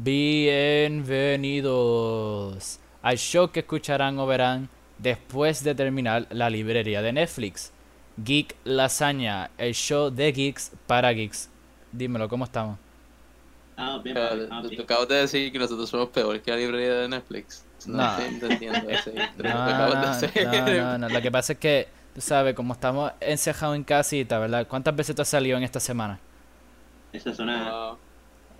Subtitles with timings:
[0.00, 4.68] Bienvenidos al show que escucharán o verán
[4.98, 7.72] después de terminar la librería de Netflix.
[8.16, 11.50] Geek Lasaña, el show de geeks para geeks.
[11.90, 12.78] Dímelo, ¿cómo estamos?
[13.76, 14.82] Ah, bien, ah, tú bien.
[14.82, 17.64] acabas de decir que nosotros somos peor que la librería de Netflix.
[17.86, 18.10] No, No.
[18.10, 21.08] estoy entendiendo ese No, no.
[21.08, 24.66] Lo que pasa es que, tú sabes, como estamos encejados en casita, ¿verdad?
[24.68, 26.20] ¿Cuántas veces tú has salido en esta semana?
[27.12, 27.64] Eso suena.
[27.68, 27.98] No,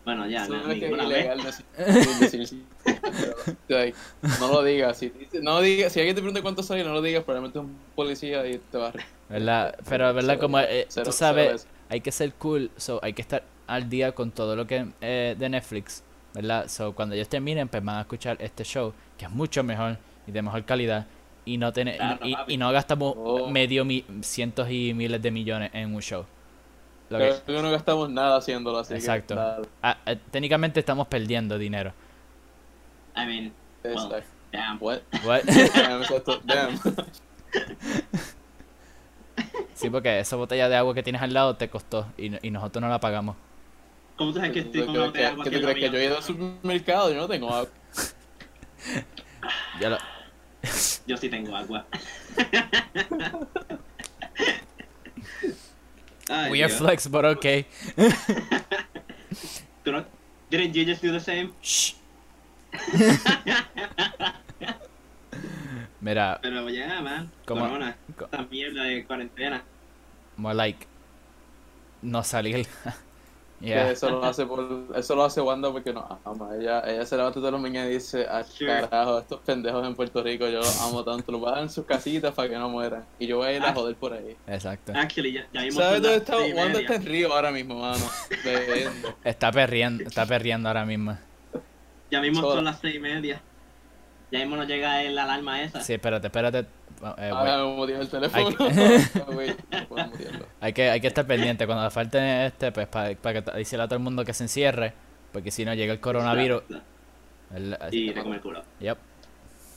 [0.08, 1.38] Bueno, ya, no, no es ilegal
[4.40, 4.96] no lo digas.
[4.96, 5.12] Si,
[5.42, 5.92] no digas.
[5.92, 7.24] si alguien te pregunta cuánto salió, no lo digas.
[7.24, 8.92] Probablemente es un policía y te va a.
[9.28, 9.76] ¿Verdad?
[9.86, 10.28] Pero, ¿verdad?
[10.36, 13.90] Cero, Como eh, cero, tú sabes, hay que ser cool, so hay que estar al
[13.90, 16.02] día con todo lo que eh, de Netflix,
[16.32, 16.68] ¿verdad?
[16.68, 20.32] So cuando ellos terminen, pues van a escuchar este show, que es mucho mejor y
[20.32, 21.06] de mejor calidad,
[21.44, 22.00] y no tener,
[22.46, 23.50] y no gastamos Oh.
[23.50, 26.24] medio mi- cientos y miles de millones en un show.
[27.10, 28.94] Lo que- Creo que no gastamos nada haciéndolo así.
[28.94, 29.36] Exacto.
[29.82, 31.92] ah, eh, técnicamente estamos perdiendo dinero.
[33.16, 34.78] I mean, well, like, damn.
[34.80, 35.00] what?
[35.24, 35.42] What?
[35.44, 36.78] Damn, exacto, damn.
[39.74, 42.80] sí, porque esa botella de agua que tienes al lado te costó y, y nosotros
[42.82, 43.36] no la pagamos.
[44.16, 45.78] ¿Cómo tú sabes que ¿Tú estoy con una botella de que, agua en la crees
[45.78, 47.10] que yo he ido al supermercado?
[47.10, 47.68] Yo no tengo agua.
[49.80, 49.98] Ya lo-
[51.06, 51.86] Yo sí tengo agua.
[56.28, 56.78] Ay, we are Dios.
[56.78, 57.66] flex, but okay.
[59.84, 60.04] ¿Tú no-
[60.50, 61.52] Didn't you just do the same?
[61.62, 61.94] Shh.
[66.00, 67.30] Mira, Pero ya, man.
[67.46, 67.62] ¿Cómo?
[67.68, 67.96] Corona.
[68.16, 69.62] Co- Esta mierda de cuarentena.
[70.36, 70.86] more like
[72.02, 72.66] no salir.
[73.60, 73.90] Yeah.
[73.90, 76.50] Eso lo hace por, eso lo hace Wanda porque no ama.
[76.56, 80.22] Ella, ella se levanta todos los mañanas y dice, ah, carajo, estos pendejos en Puerto
[80.22, 82.68] Rico, yo los amo tanto, los voy a dar en sus casitas para que no
[82.68, 83.04] mueran.
[83.18, 84.36] Y yo voy a ir a joder por ahí.
[84.46, 84.92] Exacto.
[84.94, 86.38] Actually, ya, ya ¿Sabes dónde está?
[86.38, 88.04] Wanda está en Río ahora mismo, mano.
[89.24, 91.18] Está perriendo, está perriendo ahora mismo.
[92.10, 92.54] Ya mismo Sola.
[92.54, 93.42] son las seis y media.
[94.30, 95.80] Ya mismo nos llega el alarma esa.
[95.80, 96.66] Sí, espérate, espérate.
[97.18, 97.70] Eh, Ahora wait.
[97.70, 98.56] me murió el teléfono.
[100.60, 103.96] Hay que, hay que estar pendiente cuando falte este, pues para que decirle a todo
[103.96, 104.92] el mundo que se encierre,
[105.32, 106.62] porque si no llega el coronavirus.
[107.54, 108.62] el- Y te come el culo.
[108.80, 108.98] Yep.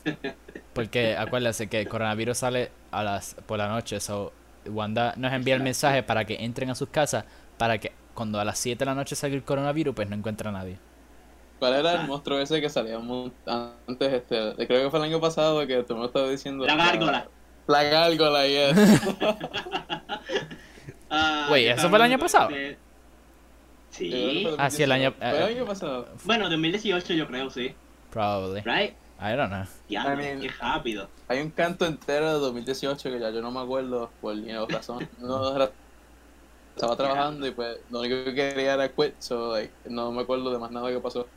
[0.73, 4.33] Porque acuérdense que el coronavirus sale a las por la noche, so
[4.65, 7.23] Wanda nos envía el mensaje para que entren a sus casas
[7.59, 10.49] para que cuando a las 7 de la noche salga el coronavirus, pues no encuentra
[10.49, 10.77] a nadie.
[11.61, 12.01] ¿Cuál era Ah.
[12.01, 14.13] el monstruo ese que salía antes?
[14.13, 16.65] Este, creo que fue el año pasado que tú me estabas diciendo.
[16.65, 17.27] La gárgola.
[17.67, 18.73] La gárgola, yes.
[21.11, 22.49] Ah, yo ¿eso fue el año pasado?
[22.49, 22.77] de-
[23.91, 24.47] Sí.
[24.57, 26.07] Ah, sí, el año- Fue el eh, año pasado.
[26.23, 27.75] Bueno, 2018 yo creo, sí.
[28.09, 28.61] Probably.
[28.61, 28.95] Right?
[29.21, 29.65] I don't know.
[29.87, 31.09] Ya, I mean- qué rápido.
[31.27, 34.65] Hay un canto entero de 2018 que ya yo no me acuerdo por you know,
[34.67, 35.07] razón.
[35.19, 35.69] No, era-
[36.75, 40.49] estaba trabajando y pues lo único que quería era quit, so like, no me acuerdo
[40.51, 41.27] de más nada que pasó.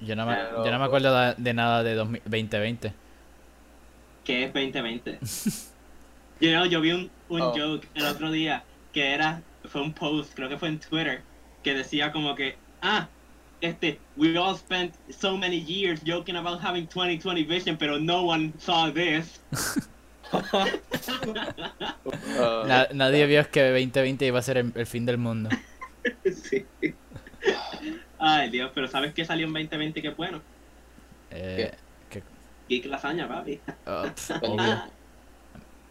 [0.00, 2.92] Yo no me, Pero- yo no me acuerdo de, de nada de 2000 2020.
[4.24, 5.18] que es 2020.
[6.40, 7.52] you know, yo vi un, un Oh.
[7.56, 8.62] joke el otro día
[8.92, 11.22] que era, fue un post, creo que fue en Twitter,
[11.62, 13.08] que decía como que, ah,
[13.60, 18.52] este, we all spent so many years joking about having 2020 vision, pero no one
[18.58, 19.40] saw this.
[20.32, 20.32] Uh,
[22.66, 25.50] Na- nadie vio que 2020 iba a ser el, el fin del mundo.
[28.18, 30.40] Ay, Dios, pero ¿sabes qué salió en 2020 que es bueno?
[31.30, 31.72] Eh,
[32.10, 32.22] que-
[32.68, 33.60] Geek Lasaña, papi.
[33.86, 34.82] oh, pf, obvio,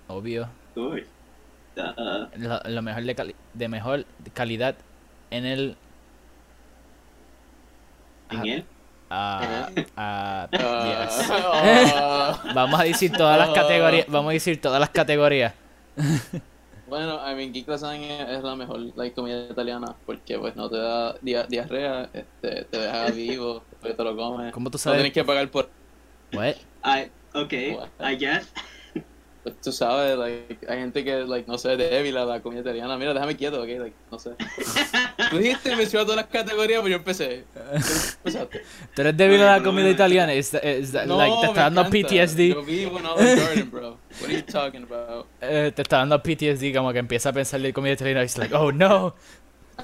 [0.07, 0.49] obvio.
[0.75, 1.05] Uy.
[1.77, 4.75] Uh, Lo, lo mejor de, cali- de mejor calidad
[5.29, 5.77] en el
[8.31, 8.43] ¿En Ah.
[8.45, 8.65] él?
[9.09, 11.29] ah, ah, uh, yes.
[11.29, 14.07] uh, Vamos a decir todas las categorías.
[14.09, 15.53] Vamos a decir todas las categorías.
[16.87, 20.77] Bueno, I mean, Geek Lasagne es la mejor like, comida italiana porque pues no te
[20.77, 24.53] da dia- diarrea, este, te deja vivo, después te lo comes.
[24.53, 24.99] ¿Cómo tú No sabes?
[24.99, 25.69] tienes que pagar por...
[26.33, 26.55] What?
[26.85, 27.89] I, okay, What?
[27.99, 28.53] I guess.
[29.43, 32.97] Pues, tú sabes, like, hay gente que, like, no sé, débil a la comida italiana.
[32.97, 34.31] Mira, déjame quieto, ok, like, no sé.
[35.29, 37.45] Tú dijiste menciona todas las categorías, pero yo empecé.
[37.53, 37.59] Tú
[38.17, 38.61] empezaste.
[38.93, 40.33] ¿Tú eres débil a la comida italiana?
[40.33, 41.89] Is that- is that, No, like, te me está dando.
[41.89, 42.49] PTSD.
[42.49, 43.97] Yo vivo en Garden, bro.
[44.19, 45.27] What are you talking about?
[45.41, 48.23] Eh, te está dando PTSD como que empieza a pensar de comida italiana.
[48.23, 49.15] It's like, oh no.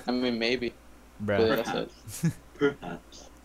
[0.07, 0.73] I mean, maybe.
[1.19, 1.37] Bro.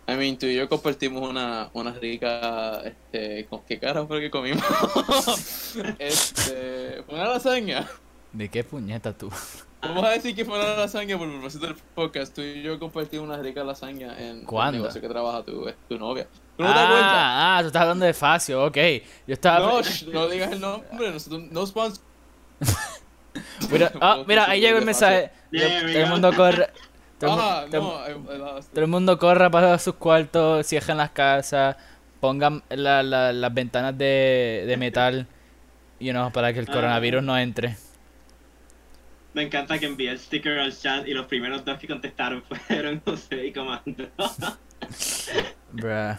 [0.09, 4.31] I mean, tú y yo compartimos una, una rica, este, ¿con qué cara fue que
[4.31, 4.65] comimos?
[5.99, 7.87] este, fue una lasaña.
[8.33, 9.31] ¿De qué puñeta tú?
[9.83, 12.35] Vamos a decir que fue una lasaña por propósito del podcast.
[12.35, 14.79] Tú y yo compartimos una rica lasaña en ¿Cuándo?
[14.79, 16.27] el negocio que trabaja tu, tu novia.
[16.57, 16.71] ¿Tú no?
[16.71, 18.77] Ah, ah, tú estás hablando de Facio, ok.
[19.27, 19.59] Yo estaba.
[19.59, 22.03] No, no digas el nombre, nosotros no sponsor.
[23.71, 25.31] Mira, ah, mira, ahí llegó el mensaje.
[25.53, 26.71] El mundo corre.
[27.19, 30.97] Todo el mu- Ah, todo- no, la- Todo el mundo corra para sus cuartos, cierren
[30.99, 31.77] las casas,
[32.21, 35.27] pongan la- la- las ventanas de, de metal,
[36.01, 36.73] you know, para que el Ah.
[36.73, 37.77] coronavirus no entre.
[39.35, 43.01] Me encanta que envié el sticker al chat y los primeros dos que contestaron fueron
[43.05, 44.09] José y Comando.
[45.73, 46.17] Bruh.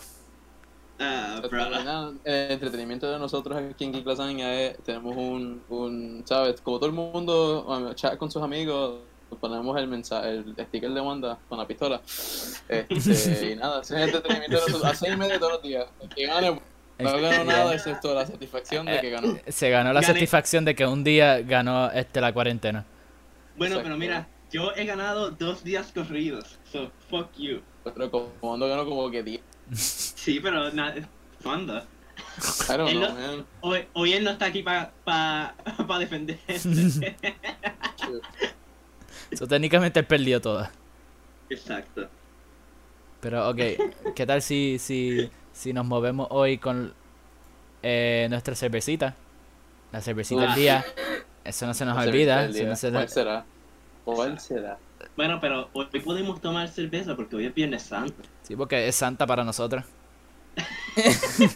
[1.01, 6.24] Ah, Pero nada, el entretenimiento de nosotros aquí en Geek Lasaña es, tenemos un, un,
[6.25, 6.60] ¿sabes?
[6.60, 9.00] Como todo el mundo chat con sus amigos,
[9.38, 12.02] ponemos el mensaje, el sticker de Wanda con la pistola.
[12.08, 12.86] Este,
[13.52, 15.86] y nada, ese es el entretenimiento de nosotros, a seis y media todos los días.
[16.02, 16.62] El que gane,
[17.00, 19.38] no ganó nada excepto la satisfacción de que ganó.
[19.48, 20.14] Se ganó la Gané.
[20.14, 22.86] satisfacción de que un día ganó este la cuarentena.
[23.58, 23.84] Bueno, Exacto.
[23.84, 26.58] pero mira, yo he ganado dos días corridos.
[26.72, 27.62] So, fuck you.
[27.84, 29.42] Pero como no ganó como que 10.
[29.74, 30.94] Sí, pero na-
[31.42, 31.78] ¿cuándo?
[31.80, 33.46] I don't Él know, no- man.
[33.62, 35.56] Hoy, hoy él no está aquí para pa,
[35.88, 37.16] pa defenderse.
[39.34, 40.70] So, técnicamente perdió todas.
[41.50, 42.08] Exacto.
[43.22, 43.58] Pero ok,
[44.16, 46.94] ¿qué tal si, si, si nos movemos hoy con
[47.84, 49.16] eh, nuestra cervecita?
[49.92, 50.56] La cervecita del Ah.
[50.56, 50.86] día.
[51.44, 52.46] Eso no se nos olvida.
[52.46, 53.46] eso no se ¿Cuál será?
[54.06, 54.78] ¿Cuál será?
[55.16, 58.14] Bueno, pero hoy podemos tomar cerveza porque hoy es Viernes Santo.
[58.44, 59.84] Sí, porque es santa para nosotros.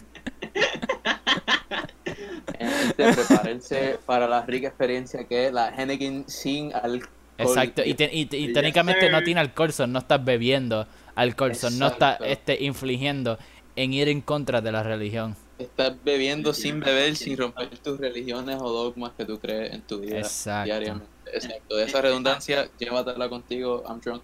[2.58, 7.08] Gente, prepárense para la rica experiencia que es la Henneken sin alcohol.
[7.38, 10.86] Exacto, y, te- y, te- y Yes, técnicamente no tiene alcohol, son no estás bebiendo
[11.16, 13.38] alcohol, son no estás este, infligiendo
[13.76, 15.36] en ir en contra de la religión.
[15.58, 20.00] Estás bebiendo sin beber, sin romper tus religiones o dogmas que tú crees en tu
[20.00, 20.64] vida Exacto.
[20.66, 21.06] diariamente.
[21.32, 21.78] Exacto.
[21.78, 23.82] Esa redundancia, llévatela contigo.
[23.88, 24.22] I'm drunk.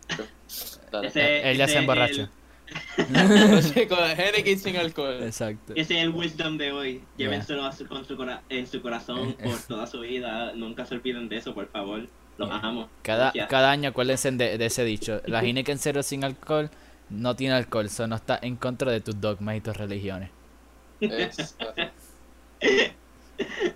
[1.03, 2.31] Ese, Él ya se emborracha.
[3.89, 5.23] Con Henneken sin alcohol.
[5.23, 5.73] Exacto.
[5.75, 6.93] ese es el wisdom de hoy.
[7.17, 7.29] Yeah.
[7.31, 10.53] Llévenselo a su- con su cora- en su corazón por toda su vida.
[10.55, 12.07] Nunca se olviden de eso, por favor.
[12.41, 12.89] Los amo.
[13.03, 15.21] Cada, cada año acuérdense de, de ese dicho.
[15.27, 16.71] La Heineken cero sin alcohol
[17.11, 20.31] no tiene alcohol, eso no está en contra de tus dogmas y tus religiones.
[21.01, 21.75] Exacto.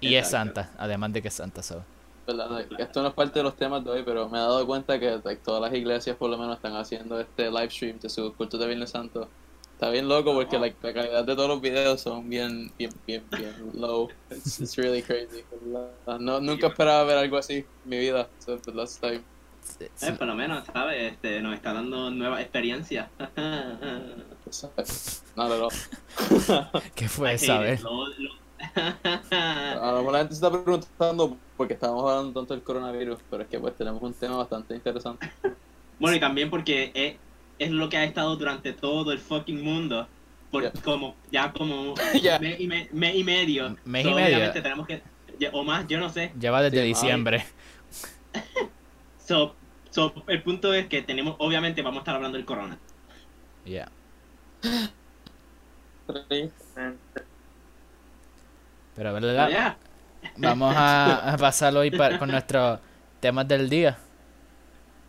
[0.00, 1.62] Y es santa, además de que es santa.
[1.62, 1.82] So.
[2.78, 5.20] Esto no es parte de los temas de hoy, pero me he dado cuenta que
[5.22, 8.58] like, todas las iglesias por lo menos están haciendo este live stream de sus cultos
[8.58, 9.28] de Viernes Santo.
[9.84, 13.22] Está bien loco porque like, la calidad de todos los videos son bien, bien, bien,
[13.36, 14.08] bien low.
[14.30, 15.44] It's, it's really crazy.
[16.20, 18.26] No, nunca esperaba ver algo así en mi vida.
[18.38, 19.20] So, the last time.
[19.80, 21.12] Eh, por lo menos, ¿sabes?
[21.12, 23.10] Este, nos está dando nuevas experiencias.
[25.36, 25.68] No, no, no.
[26.94, 27.84] ¿Qué fue esa vez?
[27.84, 33.42] A lo mejor la gente se está preguntando porque estábamos hablando tanto del coronavirus, pero
[33.42, 35.30] es que pues tenemos un tema bastante interesante.
[35.98, 37.16] bueno, y también porque es,
[37.58, 40.08] es lo que ha estado durante todo el fucking mundo.
[40.50, 40.72] Por, Yeah.
[40.84, 42.38] como, ya como Ya.
[42.38, 43.76] mes, y me- mes y medio.
[43.84, 44.36] Mes So, y medio.
[44.36, 45.02] obviamente tenemos que,
[45.40, 46.32] ya- o más, yo no sé.
[46.38, 47.44] Lleva desde Sí, diciembre.
[49.18, 49.54] So,
[49.90, 52.78] so, el punto es que tenemos, obviamente vamos a estar hablando del corona.
[53.64, 53.90] Yeah.
[58.94, 59.76] Pero verdad, Yeah.
[60.36, 62.78] vamos a, a pasar hoy con nuestros
[63.20, 63.98] temas del día.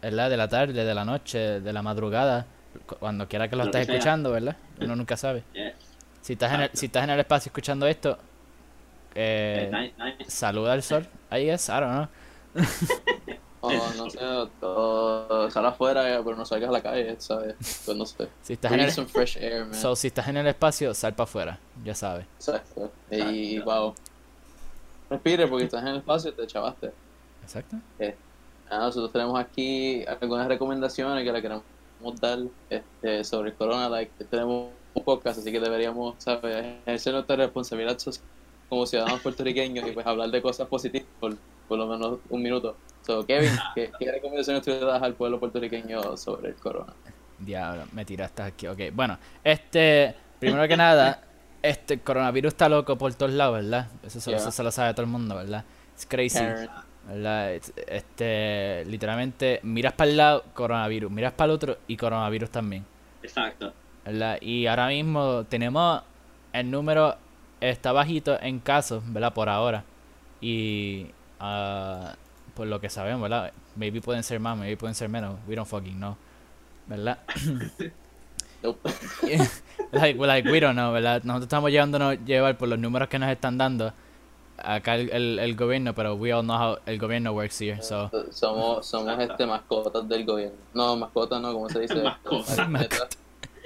[0.05, 0.29] ¿Verdad?
[0.29, 2.45] De la tarde, de la noche, de la madrugada.
[2.85, 4.55] cu- Cuando quiera que lo Lo estés que escuchando, ¿verdad?
[4.79, 5.43] Uno nunca sabe.
[6.21, 8.15] Si estás en el, si estás en el espacio escuchando esto,
[9.15, 10.29] eh, Nice, nice.
[10.29, 11.07] saluda al sol.
[11.31, 12.07] Ahí es, I don't know.
[13.67, 14.19] O no sé,
[14.61, 17.55] o sal afuera, pero no salgas a la calle, ¿sabes?
[17.83, 18.27] Pues no sé.
[18.43, 19.73] Si estás en el, some fresh air, man.
[19.73, 21.59] so, si estás en el espacio, sal para afuera.
[21.83, 22.27] Ya sabes.
[22.37, 22.91] Exacto.
[23.09, 23.95] Y wow.
[25.09, 26.91] Respire porque estás en el espacio y te chavaste.
[27.41, 27.77] Exacto.
[28.69, 31.63] Ah, nosotros tenemos aquí algunas recomendaciones que le queremos
[32.19, 33.89] dar este, sobre el corona.
[33.89, 36.65] Like, tenemos un podcast, así que deberíamos ¿sabes?
[36.85, 37.97] ejercer nuestra responsabilidad
[38.69, 41.35] como ciudadanos puertorriqueños y pues hablar de cosas positivas por,
[41.67, 42.75] por lo menos un minuto.
[43.05, 46.93] So, Kevin, ¿qué, qué recomendaciones tú le das al pueblo puertorriqueño sobre el corona?
[47.37, 48.65] Diablo, me tiraste aquí.
[48.67, 51.21] Ok, bueno, este, primero que nada,
[51.61, 53.87] este coronavirus está loco por todos lados, ¿verdad?
[54.03, 54.39] Eso, se- Yeah.
[54.39, 55.63] eso se lo sabe todo el mundo, ¿verdad?
[55.95, 56.39] Es crazy.
[57.07, 62.83] Este, literalmente, miras para el lado, coronavirus, miras para el otro y coronavirus también,
[63.21, 63.73] Exacto.
[64.03, 64.39] ¿verdad?
[64.41, 66.01] Y ahora mismo tenemos
[66.51, 67.15] el número,
[67.61, 69.33] está bajito en casos, ¿verdad?
[69.33, 69.83] Por ahora.
[70.41, 71.07] Y,
[71.39, 72.15] ah,
[72.55, 73.53] por lo que sabemos, ¿verdad?
[73.75, 76.17] Maybe pueden ser más, maybe pueden ser menos, we don't fucking know,
[76.87, 77.19] ¿verdad?
[78.63, 78.89] Nope.
[79.91, 81.21] like, like, we don't know, ¿verdad?
[81.23, 83.93] Nosotros estamos llevándonos llevar por los números que nos están dando
[84.57, 88.09] acá el, el, el gobierno, pero we all know how el gobierno works here, so...
[88.31, 90.57] Somos, somos este mascotas del gobierno.
[90.73, 91.95] No, mascotas no, ¿cómo se dice?
[91.95, 92.57] Mascotas.
[92.57, 93.09] Marionetas.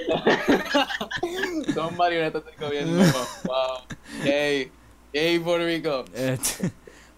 [1.74, 3.04] Somos marionetas del gobierno.
[3.46, 3.84] Wow.
[4.24, 4.72] Hey,
[5.14, 6.06] hey, Puerto Rico.
[6.14, 6.72] este,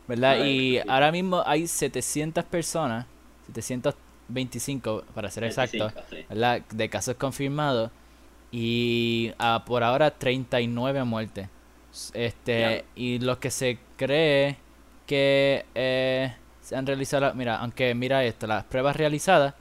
[0.07, 0.43] ¿Verdad?
[0.45, 3.05] Y ahora mismo hay 700 personas,
[3.47, 3.95] 700
[4.31, 6.25] 725, para ser exacto, 25, sí.
[6.29, 6.61] ¿verdad?
[6.69, 7.91] De casos confirmados.
[8.51, 11.47] Y ah, por ahora 39 muertes.
[12.13, 14.57] Este, y lo que se cree
[15.05, 19.53] que eh, se han realizado, mira, aunque mira esto, las pruebas realizadas,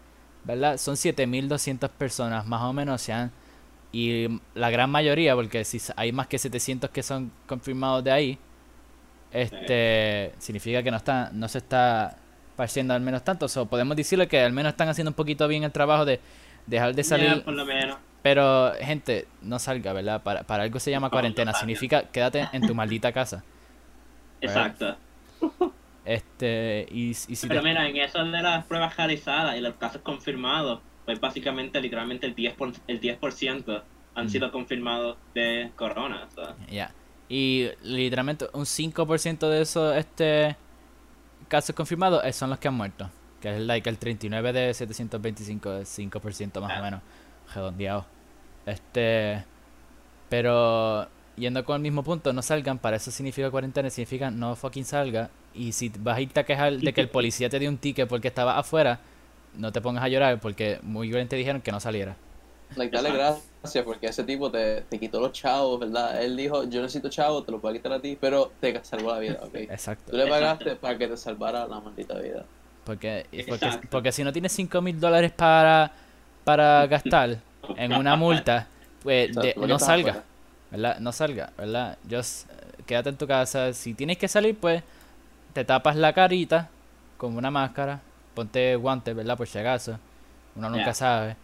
[0.44, 0.78] ¿verdad?
[0.78, 3.32] Son 7200 personas, más o menos se han
[3.92, 8.38] y la gran mayoría, porque si hay más que 700 que son confirmados de ahí,
[9.32, 12.16] este significa que no está no se está
[12.56, 15.64] pareciendo al menos tanto, so, podemos decirle que al menos están haciendo un poquito bien
[15.64, 16.20] el trabajo de
[16.66, 17.98] dejar de salir Ya, por lo menos.
[18.22, 20.22] Pero, gente, no salga, ¿verdad?
[20.22, 21.52] Para, para algo se llama No, cuarentena.
[21.54, 23.42] Significa quédate en tu maldita casa.
[24.40, 24.96] Exacto.
[26.04, 29.74] Este, y, y si Pero te- mira, en eso de las pruebas realizadas y los
[29.74, 33.82] casos confirmados, pues básicamente literalmente el 10%, por, el 10%
[34.14, 34.28] han Mm.
[34.28, 36.26] sido confirmados de corona.
[36.70, 36.92] Ya.
[37.28, 40.56] Y literalmente un 5% de esos este,
[41.48, 43.08] casos confirmados eh, son los que han muerto.
[43.40, 47.00] Que es like el 39 de 725, es 5% más o menos.
[47.54, 48.06] Redondeado.
[48.66, 49.44] Este.
[50.28, 54.84] Pero yendo con el mismo punto, no salgan, para eso significa cuarentena, significa no fucking
[54.84, 55.30] salga.
[55.54, 58.08] Y si vas a irte a quejar de que el policía te dio un ticket
[58.08, 59.00] porque estaba afuera,
[59.54, 62.16] no te pongas a llorar porque muy bien te dijeron que no saliera.
[62.76, 66.22] Like, dale gracias porque ese tipo te, te quitó los chavos, ¿verdad?
[66.22, 69.12] Él dijo, yo necesito chavos, te los voy a quitar a ti, pero te salvó
[69.12, 69.54] la vida, ¿ok?
[69.54, 70.12] Exacto.
[70.12, 70.44] Tú le Exacto.
[70.46, 72.44] pagaste para que te salvara la maldita vida.
[72.84, 75.92] Porque, porque, porque si no tienes 5 mil dólares para,
[76.44, 77.38] para gastar
[77.76, 78.66] en una multa,
[79.02, 80.22] pues de- no salga.
[80.70, 80.98] ¿verdad?
[81.00, 81.98] No salga, ¿verdad?
[82.10, 82.48] Just
[82.86, 83.72] quédate en tu casa.
[83.72, 84.82] Si tienes que salir, pues
[85.52, 86.68] te tapas la carita
[87.16, 88.00] con una máscara,
[88.34, 89.36] ponte guantes, ¿verdad?
[89.36, 89.98] Por si acaso.
[90.56, 91.36] Uno nunca sabe.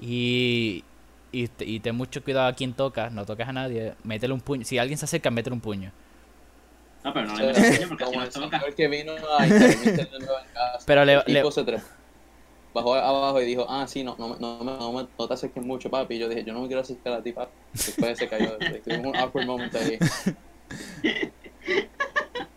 [0.00, 0.84] Y,
[1.32, 3.94] y, te- y ten mucho cuidado a quien tocas, no toques a nadie.
[4.02, 4.64] Métele un puño.
[4.64, 5.90] Si alguien se acerca, métele un puño.
[7.04, 8.48] No, pero no le metas puño porque si como no el toca.
[8.58, 9.58] señor que vino a en
[10.54, 10.84] casa.
[10.86, 11.84] Pero le- el tipo le- se trepó.
[12.74, 15.64] Bajó abajo y dijo, ah, sí, no, no, me- no, me- no, no te acerques
[15.64, 16.16] mucho, papi.
[16.16, 17.52] Y yo dije, yo no me quiero acercar a ti, papi.
[17.72, 18.58] Después se cayó.
[18.84, 19.98] Tuvimos un awkward moment ahí.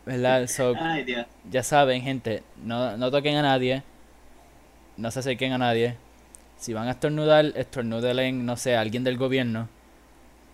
[0.05, 0.47] ¿Verdad?
[0.47, 1.25] So, Ay, Dios.
[1.51, 3.83] Ya saben, gente, no, no toquen a nadie.
[4.95, 5.95] No se acerquen a nadie.
[6.57, 9.67] Si van a estornudar, estornúdenle en, no sé, a alguien del gobierno.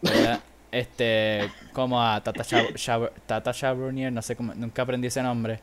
[0.01, 0.39] ¿verdad?
[0.73, 5.59] Este, como a Tata, Chab- Chab- Tata Chabronier, no sé cómo, nunca aprendí ese nombre.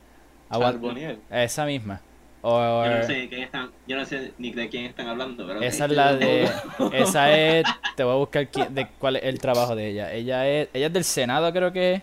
[0.48, 1.18] Aguant- Charbonnier.
[1.30, 2.00] esa misma.
[2.42, 5.60] Yo no sé de quién están, yo no sé ni de quién están hablando, pero
[5.60, 6.48] esa es la de,
[6.94, 7.64] esa es,
[7.96, 10.12] te voy a buscar quién- de cuál es el trabajo de ella.
[10.12, 12.02] Ella es, ella es del Senado, creo que es.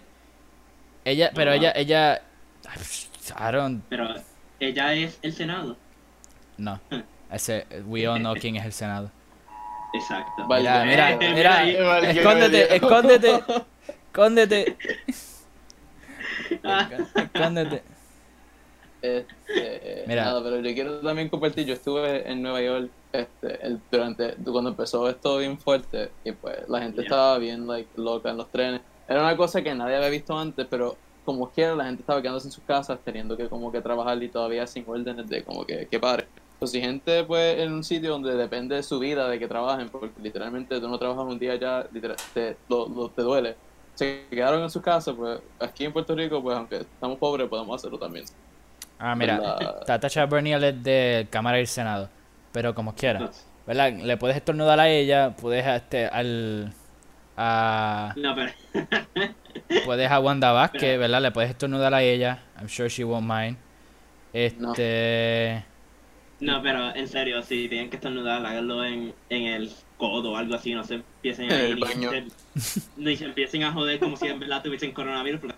[1.05, 2.21] Ella, pero ella, ella,
[3.29, 4.13] I don't Pero
[4.59, 5.75] ella es el Senado.
[6.57, 6.79] No.
[7.31, 9.11] Ese, we all know quién es el Senado.
[9.93, 10.47] Exacto.
[10.47, 11.83] Vale, Mira, mira, mira.
[11.85, 13.43] Vale, escóndete, escóndete,
[14.07, 14.77] escóndete,
[17.15, 17.83] escóndete.
[19.01, 20.25] Este, Mira.
[20.25, 24.71] Nada, pero yo quiero también compartir, yo estuve en Nueva York este, el- durante cuando
[24.71, 28.81] empezó esto bien fuerte y pues la gente estaba bien like, loca en los trenes.
[29.07, 32.47] Era una cosa que nadie había visto antes, pero como quiera la gente estaba quedándose
[32.47, 35.87] en sus casas teniendo que como que trabajar y todavía sin órdenes de como que,
[35.87, 36.27] que pare.
[36.59, 39.89] Pues si gente pues en un sitio donde depende de su vida de que trabajen,
[39.89, 43.55] porque literalmente tú no trabajas un día ya, literal, te, lo, lo- te duele.
[43.93, 47.75] Se quedaron en sus casas, pues aquí en Puerto Rico, pues aunque estamos pobres, podemos
[47.75, 48.25] hacerlo también.
[48.99, 49.83] Ah, mira, ¿Verdad?
[49.85, 52.09] Tata Chabernial es de Cámara del Senado,
[52.51, 53.29] pero como quiera,
[53.65, 53.93] ¿verdad?
[53.93, 56.73] Le puedes estornudar a ella, puedes a este, al,
[57.35, 58.51] a, No, pero.
[59.85, 61.21] puedes a Wanda Vázquez, ¿verdad?
[61.21, 63.57] Le puedes estornudar a ella, I'm sure she won't mind.
[64.33, 65.63] Este,
[66.39, 70.55] No, pero en serio, si tienen que estornudar, háganlo en, en el codo o algo
[70.55, 72.09] así, no se empiecen En a, el ni, baño.
[72.09, 72.27] se,
[72.97, 75.41] ni se empiecen a joder como si en verdad tuviesen coronavirus.
[75.41, 75.55] Porque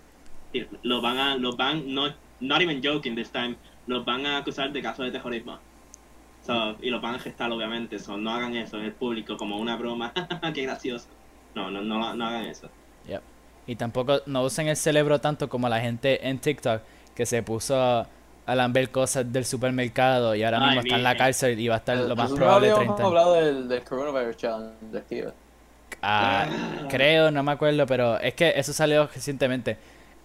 [0.84, 3.56] los van a, los van, no, not even joking this time,
[3.88, 5.58] los van a acusar de caso de terrorismo.
[6.46, 9.58] So, y los van a gestar obviamente, so, no hagan eso en el público como
[9.58, 10.14] una broma,
[10.54, 11.08] qué gracioso.
[11.56, 12.70] No, no, no, no hagan eso.
[13.08, 13.22] Yep.
[13.68, 16.82] Y tampoco no usen el cerebro tanto como la gente en TikTok
[17.14, 18.08] que se puso a,
[18.48, 21.78] lamber cosas del supermercado y ahora Ay, mismo está en la cárcel y va a
[21.78, 23.08] estar lo más probable habíamos 30 años.
[23.08, 25.34] hablado del, del Coronavirus Challenge ¿verdad?
[26.02, 26.48] Ah,
[26.90, 29.78] creo, no me acuerdo, pero es que eso salió recientemente.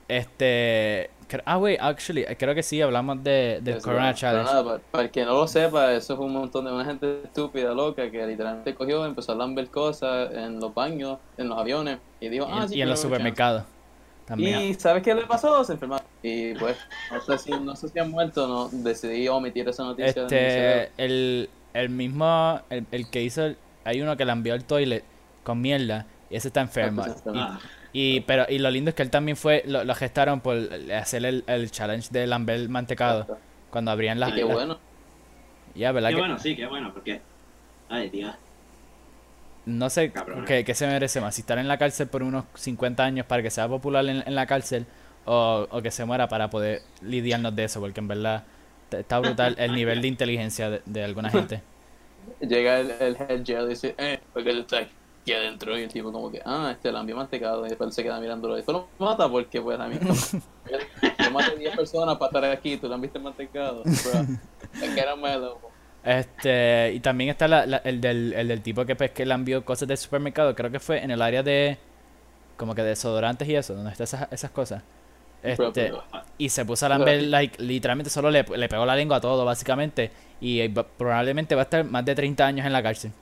[0.08, 1.10] Este.
[1.46, 4.44] Ah, wait, actually, creo que sí, hablamos de, del Eso, Corona Challenge.
[4.44, 7.22] nada, para, para el que no lo sepa, eso es un montón de una gente
[7.24, 11.98] estúpida, loca, que literalmente cogió, empezó a lamber cosas en los baños, en los aviones,
[12.20, 13.64] y dijo, Y, ah, sí, y en los supermercados.
[14.26, 14.60] También.
[14.60, 15.64] Y ¿sabes qué le pasó?
[15.64, 16.06] Se enfermaron.
[16.22, 16.76] Y pues,
[17.10, 20.22] no sé si, no sé si han muerto, no, decidí omitir esa noticia.
[20.22, 25.04] Este, el, el mismo, el, el que hizo, el- hay uno que lambió el toilet
[25.42, 27.02] con mierda y ese está enfermo.
[27.06, 30.40] Ah, pues, Y, pero, y lo lindo es que él también fue, lo, lo gestaron
[30.40, 30.58] por
[30.92, 33.42] hacer el, el challenge de lamber mantecado Exacto.
[33.70, 34.30] cuando abrían las...
[34.30, 34.78] Y qué bueno.
[35.74, 36.10] Ya, ¿verdad?
[36.10, 37.20] Qué que bueno, sí, qué bueno, porque.
[37.88, 38.34] Ay, Dios.
[39.66, 40.12] No sé
[40.46, 43.42] qué, qué se merece más, si estar en la cárcel por unos 50 años para
[43.42, 44.86] que sea popular en, en la cárcel
[45.24, 48.44] o, o que se muera para poder lidiarnos de eso, porque en verdad
[48.90, 51.62] está brutal el nivel de inteligencia de, de alguna gente.
[52.40, 54.80] Llega el, el head jail y dice, eh, porque él está
[55.24, 55.76] aquí adentro.
[55.78, 57.64] Y el tipo como que, ah, este la envió mantecado.
[57.66, 58.54] Y después se queda mirándolo.
[58.54, 62.76] Y después lo mata porque, pues, a mí yo maté 10 personas para estar aquí.
[62.76, 63.82] Tú lo han visto mantecado.
[63.84, 65.50] On my level.
[66.04, 69.32] Este, y también está la- la- el, del, el del tipo que, pues, que le
[69.34, 71.78] envió cosas del supermercado, creo que fue en el área de
[72.58, 74.82] como que desodorantes y eso, donde están esas, esas cosas.
[75.42, 76.04] Este, pero-
[76.38, 79.44] y se puso a lamber, like, literalmente solo le, le pegó la lengua a todo,
[79.46, 80.10] básicamente.
[80.40, 83.12] Y eh, probablemente va a estar más de 30 años en la cárcel.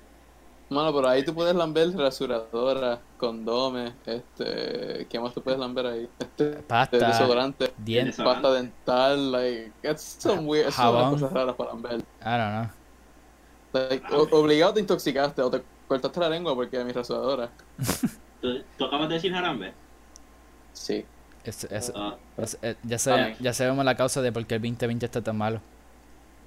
[0.71, 5.07] Mano, pero ahí tú puedes lamber rasuradoras, condomes, este...
[5.11, 6.09] ¿Qué más tú puedes lamber ahí?
[6.19, 9.73] Este, Pasta, desodorante, dientes, pasta dental, like...
[9.83, 10.71] It's some weird...
[10.73, 11.97] Son cosas raras para lamber.
[11.97, 12.71] I don't know.
[13.75, 17.51] Like, o- obligado te intoxicaste o te cortaste la lengua porque mi rasuradora.
[18.41, 19.75] ¿Tú, tú acabas de decir Harambe?
[20.73, 21.05] Sí.
[21.45, 24.63] Es- es- Ah, es- eh, ya, sabe- ya sabemos la causa de por qué el
[24.63, 25.61] 2020 está tan malo.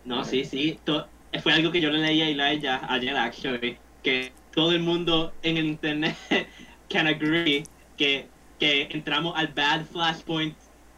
[0.03, 0.79] no, sí, sí.
[0.84, 1.05] to-
[1.43, 3.77] fue algo que yo le leí a Elijah ayer, actually.
[4.05, 6.15] Que todo el mundo en el internet
[6.89, 7.63] can agree
[7.97, 10.55] que, que entramos al bad flashpoint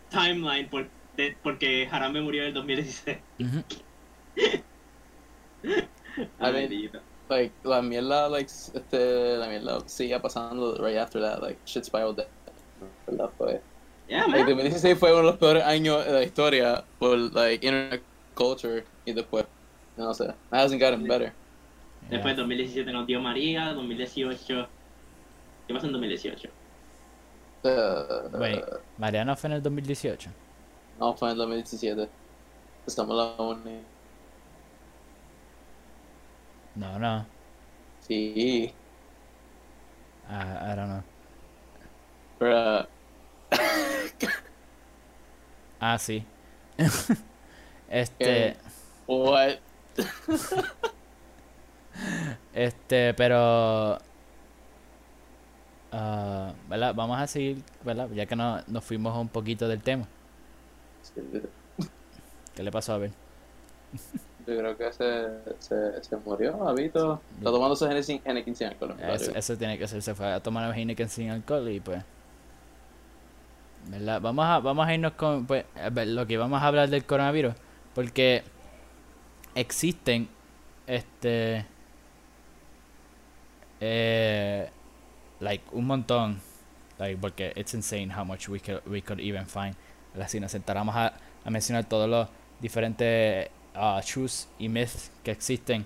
[0.09, 3.17] timeline por, de- porque Harambe murió en el 2016.
[3.39, 3.63] Ujú.
[6.39, 6.69] A ver,
[7.29, 12.17] like, la mierda, like, este, la mierda seguía pasando right after that, like, shit spiraled
[12.17, 12.27] down.
[13.07, 13.29] ¿Verdad?
[13.37, 13.61] Fue,
[14.09, 14.57] Yeah, like, man.
[14.57, 19.13] 2016 fue uno de los peores años de la historia por, like, internet culture y
[19.13, 19.45] después,
[19.95, 21.33] no sé, it hasn't gotten better.
[22.09, 24.67] Después 2017 nos dio María, 2018.
[25.67, 26.49] ¿Qué pasó en 2018?
[27.63, 28.63] Uh, Wait,
[28.97, 30.29] Mariano fue en el 2018.
[30.99, 32.09] no, fue en el 2017.
[32.85, 33.81] Estamos la uni.
[36.75, 37.25] No, no.
[37.99, 38.71] Sí,
[40.29, 41.03] I, I don't know.
[42.39, 42.87] pero,
[45.79, 46.23] Ah, sí.
[47.89, 48.57] este,
[49.07, 49.57] what?
[52.53, 53.97] este, pero...
[56.69, 56.93] ¿Verdad?
[56.93, 58.09] Vamos a seguir, ¿verdad?
[58.13, 60.07] Ya que no, nos fuimos un poquito del tema.
[62.53, 63.11] ¿Qué le pasó a ver?
[64.45, 65.27] Yo creo que se,
[65.59, 67.21] se, se murió, Habito.
[67.37, 67.85] Está tomándose
[68.25, 68.95] Henneken sin alcohol.
[69.35, 72.03] Eso, tiene que ser, se fue a tomar una Heineken sin alcohol y pues...
[73.89, 74.21] ¿Verdad?
[74.21, 77.05] Vamos a, vamos a irnos con pues, a ver, lo que vamos a hablar del
[77.05, 77.55] coronavirus.
[77.95, 78.43] Porque
[79.55, 80.29] existen,
[80.85, 81.65] este...
[83.79, 84.69] Eh,
[85.39, 86.39] like, un montón.
[86.99, 89.75] Like, porque it's insane how much we could, we could even find.
[90.27, 91.13] Si nos sentáramos a,
[91.45, 92.27] a mencionar todos los
[92.59, 95.85] diferentes uh, truths y myths que existen.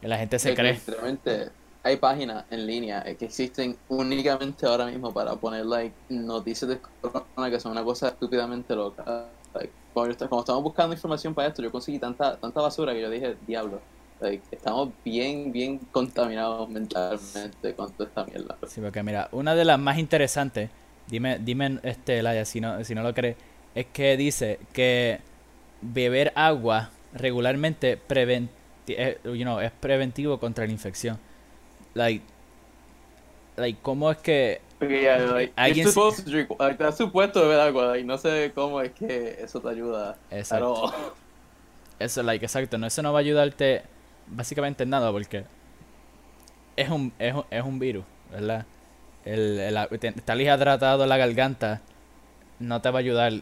[0.00, 0.74] Que la gente se cree.
[0.74, 1.50] Literalmente,
[1.82, 6.80] hay páginas en línea eh, que existen únicamente ahora mismo para poner like noticias de
[7.00, 9.30] corona que son una cosa estúpidamente loca.
[9.54, 12.92] Like, cuando, yo esta- cuando estamos buscando información para esto, yo conseguí tanta, tanta basura
[12.92, 13.80] que yo dije, diablo.
[14.22, 18.56] Like, estamos bien, bien contaminados mentalmente con toda esta mierda.
[18.68, 20.70] Sí, porque mira, una de las más interesantes,
[21.08, 23.36] dime, dime este, Laia, si no, si no lo crees,
[23.74, 25.18] es que dice que
[25.80, 28.52] beber agua regularmente preventi
[28.86, 31.18] eh, you know, es preventivo contra la infección.
[31.94, 32.24] Like,
[33.56, 38.04] like, ¿cómo es que like, Alguien supposed to drink, like, estás supuesto beber agua, like,
[38.04, 40.16] no sé cómo es que eso te ayuda.
[40.30, 40.94] Exacto.
[41.98, 43.82] Eso, like, exacto, no, eso no va a ayudarte
[44.26, 45.44] básicamente en nada porque
[46.76, 48.64] es un, es un, es un virus, ¿verdad?
[49.24, 51.80] El, el, te- estar hidratado la garganta
[52.58, 53.32] no te va a ayudar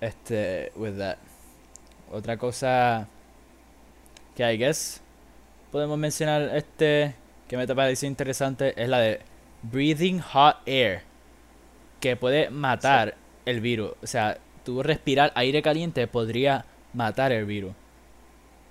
[0.00, 1.16] este, with that.
[2.12, 3.06] Otra cosa
[4.34, 5.00] que I guess
[5.70, 7.14] podemos mencionar este
[7.48, 9.20] que me parece interesante es la de
[9.62, 11.02] breathing hot air
[12.00, 13.92] que puede matar el virus.
[14.02, 17.72] O sea, tú respirar aire caliente podría matar el virus.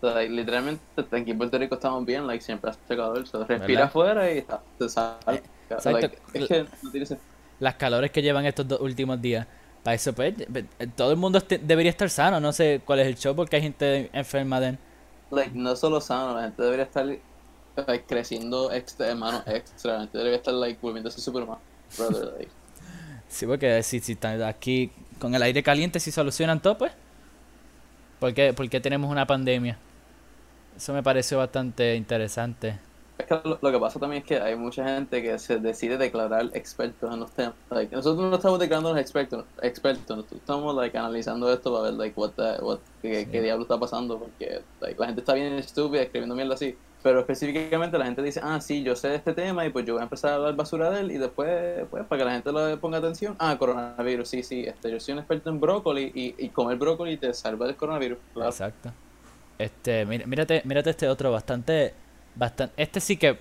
[0.02, 4.32] Like, literalmente aquí en Puerto Rico estamos bien, like siempre hace calor, so, respira afuera
[4.32, 5.44] y está, sale.
[5.70, 5.92] exacto.
[5.92, 7.20] Like, es que no tiene sen-
[7.60, 9.48] Las calores que llevan estos dos últimos días.
[9.84, 12.40] Para eso, pues, eh, todo el mundo debería estar sano.
[12.40, 14.78] No sé cuál es el show porque hay gente enferma de...
[15.32, 20.18] like, no solo sano, la gente debería estar like, creciendo extra, hermano extra, la gente
[20.18, 21.60] debería estar like volviéndose Superman,
[21.98, 22.52] brother, like.
[23.28, 26.94] Sí, porque si, si están aquí con el aire caliente, si solucionan todo, pues.
[28.20, 29.78] ¿Por qué, por qué tenemos una pandemia?
[30.78, 32.78] Eso me pareció bastante interesante.
[33.18, 36.52] que lo, lo que pasa también es que hay mucha gente que se decide declarar
[36.54, 37.56] expertos en los temas.
[37.72, 42.20] Like, nosotros no estamos declarando expertos, expertos, nosotros estamos like, analizando esto para ver like,
[42.20, 43.32] what the- what- qué, Sí.
[43.32, 46.78] qué diablo está pasando, porque like, la gente está bien estúpida escribiendo mierda así.
[47.04, 49.94] Pero específicamente la gente dice, ah, sí, yo sé de este tema y pues yo
[49.94, 52.52] voy a empezar a hablar basura de él y después, pues, para que la gente
[52.52, 56.36] le ponga atención, ah, coronavirus, sí, sí, este, yo soy un experto en brócoli y,
[56.38, 58.18] y comer brócoli te salva del coronavirus.
[58.34, 58.50] Claro.
[58.50, 58.92] Exacto.
[59.60, 61.93] Este, mira- mírate, mírate este otro bastante,
[62.36, 63.38] bastante, este sí que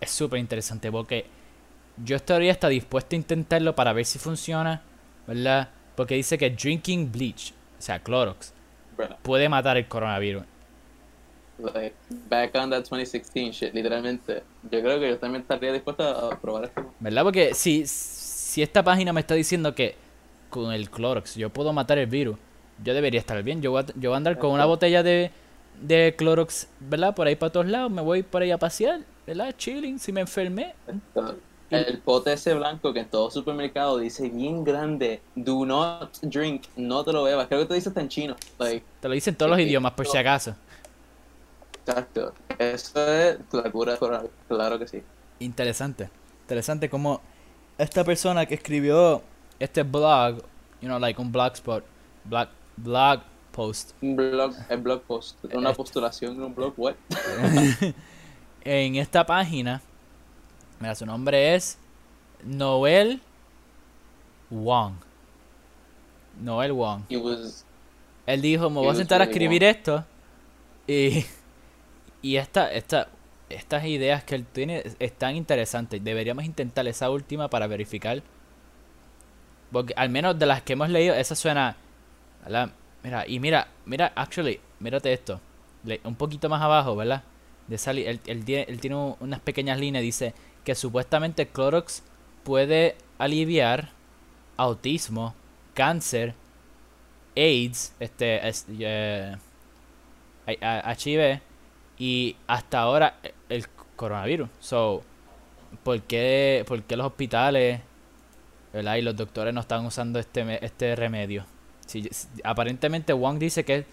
[0.00, 1.26] es súper interesante porque
[2.04, 4.82] yo estaría hasta dispuesto a intentarlo para ver si funciona,
[5.26, 5.70] ¿verdad?
[5.96, 8.52] Porque dice que drinking bleach, o sea, Clorox,
[9.22, 10.42] puede matar el coronavirus.
[11.58, 11.94] like,
[12.28, 14.42] back on that 2016 shit, literalmente.
[14.70, 16.92] Yo creo que yo también estaría dispuesto a probar esto.
[17.00, 17.22] ¿Verdad?
[17.22, 19.94] Porque si, si esta página me está diciendo que
[20.50, 22.36] con el Clorox yo puedo matar el virus,
[22.82, 23.62] yo debería estar bien.
[23.62, 25.30] Yo voy a, yo voy a andar con una botella de,
[25.80, 27.14] de Clorox, ¿verdad?
[27.14, 27.90] Por ahí para todos lados.
[27.90, 29.54] Me voy por ahí a pasear, ¿verdad?
[29.56, 30.74] Chilling, si me enfermé.
[31.70, 37.04] El pote ese blanco que en todo supermercado dice bien grande, do not drink, no
[37.04, 37.48] te lo bebas.
[37.48, 38.36] Creo que te dice hasta en chino.
[38.58, 40.56] Like, Te lo dicen todos los Sí, idiomas por si acaso.
[41.84, 42.34] exacto.
[42.58, 45.02] Eso es la cura coronavirus, claro que sí.
[45.38, 46.10] Interesante.
[46.42, 47.20] Interesante como
[47.78, 49.22] esta persona que escribió
[49.58, 50.38] este blog,
[50.80, 51.84] you know, like un blogspot,
[52.24, 53.22] blog, blog
[53.54, 56.94] post, Un blog, el blog post, una Eh, postulación en un blog, what?
[58.64, 59.80] en esta página,
[60.80, 61.78] mira, su nombre es
[62.44, 63.20] Noel
[64.50, 64.94] Wong.
[66.40, 67.02] Noel Wong.
[67.08, 67.64] He was,
[68.26, 70.04] Él dijo, me voy a sentar a escribir esto.
[70.86, 71.24] Y,
[72.22, 73.08] y esta, esta,
[73.48, 76.02] estas ideas que él tiene están interesantes.
[76.02, 78.22] Deberíamos intentar esa última para verificar.
[79.72, 81.76] Porque al menos de las que hemos leído, esa suena...
[82.44, 82.70] ¿verdad?
[83.04, 85.40] Mira, y mira, mira, actually, mírate esto.
[85.84, 87.22] Le- un poquito más abajo, ¿verdad?
[87.68, 90.02] De esa li- él, tiene, él tiene un- unas pequeñas líneas.
[90.02, 92.02] Dice que supuestamente Clorox
[92.42, 93.90] puede aliviar
[94.56, 95.34] autismo,
[95.74, 96.34] cáncer,
[97.36, 99.36] AIDS, este, es- eh,
[100.46, 101.40] HIV
[101.98, 104.48] y hasta ahora eh, el coronavirus.
[104.60, 105.02] So,
[105.82, 107.80] ¿por qué, por qué los hospitales
[108.72, 108.96] ¿verdad?
[108.96, 111.46] y los doctores no están usando este, este remedio?
[111.86, 112.08] Si,
[112.44, 113.86] aparentemente Wong dice que es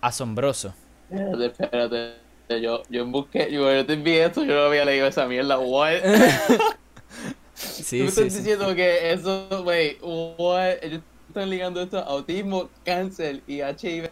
[0.00, 0.74] asombroso.
[1.10, 2.14] espérate, espérate.
[2.62, 5.94] Yo, yo busqué, yo, te envié esto, yo no había leído esa mierda, what?
[7.54, 8.38] Sí, Tú me sí, estás sí.
[8.40, 10.82] diciendo que eso, wey, what?
[10.82, 14.10] Ellos están ligando esto a autismo, cáncer y HIV.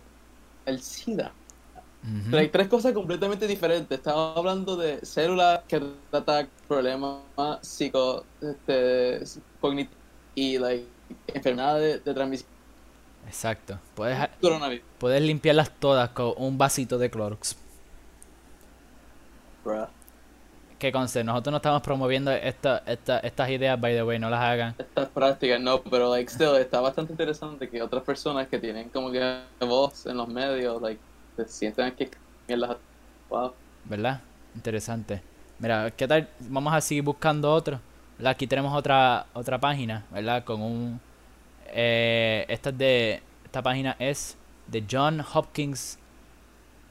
[0.66, 1.36] El SIDA.
[2.02, 2.30] Ujú.
[2.36, 3.98] Like, tres cosas completamente diferentes.
[3.98, 5.80] Estaba hablando de células que
[6.10, 7.20] tratan problemas
[7.62, 9.20] psico, este,
[9.60, 9.98] cognitivos
[10.34, 10.86] y like,
[11.28, 12.51] enfermedades de, de transmisión.
[13.26, 13.78] Exacto.
[13.94, 14.84] Puedes, Coronavirus.
[14.98, 17.56] puedes limpiarlas todas con un vasito de Clorox.
[19.64, 19.86] Bruh.
[20.78, 24.40] Que conste, nosotros no estamos promoviendo esta, esta, estas ideas, by the way, no las
[24.40, 24.74] hagan.
[24.76, 29.12] Estas prácticas, no, pero like, still, está bastante interesante que otras personas que tienen como
[29.12, 31.00] que voz en los medios, like,
[31.36, 32.10] se sientan que
[32.48, 32.76] mierda.
[33.30, 33.52] Wow.
[33.84, 34.20] ¿Verdad?
[34.56, 35.22] Interesante.
[35.60, 36.28] Mira, ¿qué tal?
[36.40, 37.78] Vamos a seguir buscando otro.
[38.24, 40.42] Aquí tenemos otra otra página, ¿verdad?
[40.44, 41.00] Con un...
[41.72, 43.22] Eh, esta es de...
[43.44, 45.98] Esta página es de John Hopkins,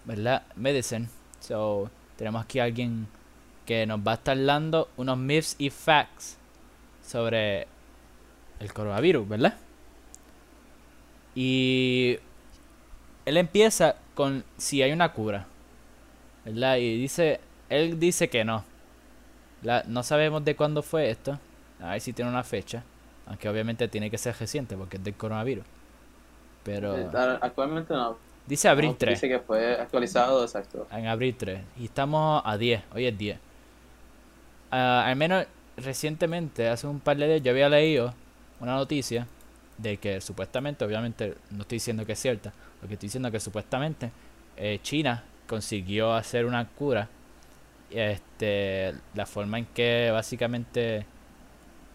[0.05, 0.43] ¿verdad?
[0.55, 1.07] Medicine.
[1.39, 3.07] So, tenemos aquí a alguien
[3.65, 6.37] que nos va a estar dando unos myths y facts
[7.03, 7.67] sobre
[8.59, 9.57] el coronavirus, ¿verdad?
[11.33, 12.19] Y
[13.25, 15.47] él empieza con si hay una cura.
[16.45, 16.77] ¿Verdad?
[16.77, 17.39] Y dice,
[17.69, 18.63] él dice que no.
[19.87, 21.39] No sabemos de cuándo fue esto.
[21.79, 22.83] A ver si tiene una fecha.
[23.31, 25.63] Aunque obviamente tiene que ser reciente porque es del coronavirus.
[26.63, 27.09] Pero
[27.41, 28.17] Actualmente no.
[28.45, 29.21] dice abril No, 3.
[29.21, 30.85] Dice que fue actualizado, exacto.
[30.91, 31.61] En abril 3.
[31.79, 32.83] Y estamos a 10.
[32.93, 33.39] Hoy es 10.
[34.71, 35.45] Ah, al menos
[35.77, 38.13] recientemente, hace un par de días, yo había leído
[38.59, 39.27] una noticia
[39.77, 43.31] de que supuestamente, obviamente no estoy diciendo que es cierta, lo que estoy diciendo es
[43.31, 44.11] que supuestamente
[44.57, 47.07] eh, China consiguió hacer una cura.
[47.89, 51.05] Este, la forma en que básicamente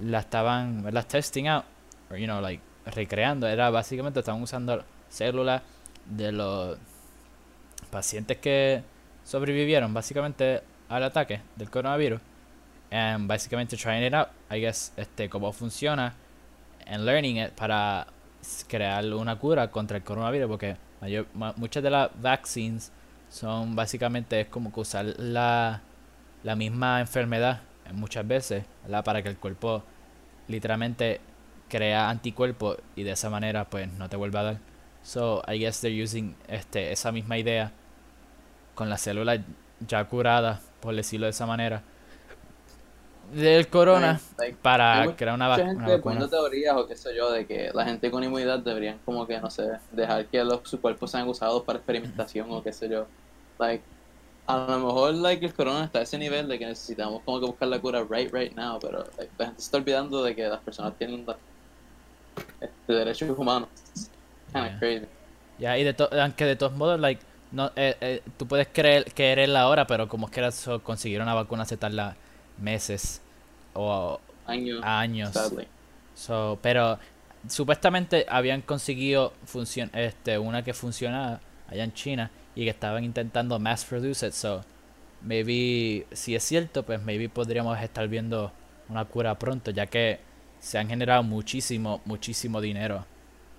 [0.00, 0.84] la estaban.
[1.06, 1.64] Testing out,
[2.10, 5.62] or, you know, like, recreando, era básicamente estaban usando células
[6.06, 6.78] de los
[7.90, 8.82] pacientes que
[9.24, 12.20] sobrevivieron básicamente al ataque del coronavirus
[12.90, 16.14] and básicamente trying it out I guess este cómo funciona
[16.86, 18.06] and learning it para
[18.68, 20.76] crear una cura contra el coronavirus porque
[21.56, 22.92] muchas de las vaccines
[23.28, 25.80] son básicamente es como que usar la,
[26.44, 27.60] la misma enfermedad
[27.92, 29.04] muchas veces ¿verdad?
[29.04, 29.82] para que el cuerpo
[30.48, 31.20] literalmente
[31.68, 34.58] crea anticuerpos y de esa manera pues no te vuelva a dar
[35.02, 37.72] So I guess they're using este esa misma idea
[38.74, 39.40] con las células
[39.86, 41.82] ya curada, por decirlo de esa manera,
[43.32, 46.28] del corona Like, para crear una, va- gente una vacuna.
[46.28, 49.50] teorías o qué sé yo de que la gente con inmunidad deberían como que no
[49.50, 53.06] sé dejar que los sus cuerpos sean usados para experimentación o qué sé yo
[53.58, 53.84] like
[54.46, 57.46] a lo mejor like el corona está a ese nivel de que necesitamos como que
[57.46, 60.44] buscar la cura right right now pero like, la gente se está olvidando de que
[60.48, 61.36] las personas tienen la-
[62.60, 63.68] este, derechos humanos
[64.52, 64.78] kind Yeah.
[64.78, 65.06] crazy
[65.58, 69.06] Ya, y de to- aunque de todos modos, like, no, eh, eh, tú puedes creer,
[69.14, 72.14] quererla ahora, pero como quiera so- conseguir una vacuna se tarda
[72.58, 73.22] meses
[73.72, 75.32] o años años.
[75.32, 75.66] sadly
[76.14, 76.98] So, pero
[77.48, 83.58] supuestamente habían conseguido funcion este, una que funcionaba allá en China y que estaban intentando
[83.60, 84.32] mass produce it.
[84.32, 84.62] So,
[85.22, 88.50] maybe, si es cierto, pues maybe podríamos estar viendo
[88.88, 90.18] una cura pronto, ya que
[90.58, 93.04] se han generado muchísimo, muchísimo dinero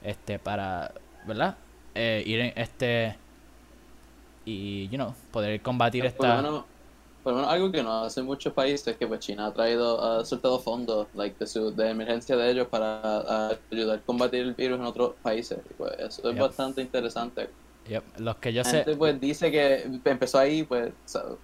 [0.02, 0.92] este para,
[1.26, 1.56] ¿verdad?
[1.96, 3.16] Eh, ir en este
[4.46, 6.42] y, you know, poder combatir por esta...
[6.42, 6.64] menos
[7.24, 10.24] por lo menos algo que no hacen muchos países que pues China ha traído ha
[10.24, 14.80] soltado fondos like de su de emergencia de ellos para ayudar a combatir el virus
[14.80, 17.50] en otros países pues eso es bastante interesante
[17.89, 18.86] Yep, los que yo sé...
[18.97, 20.93] pues dice que empezó ahí pues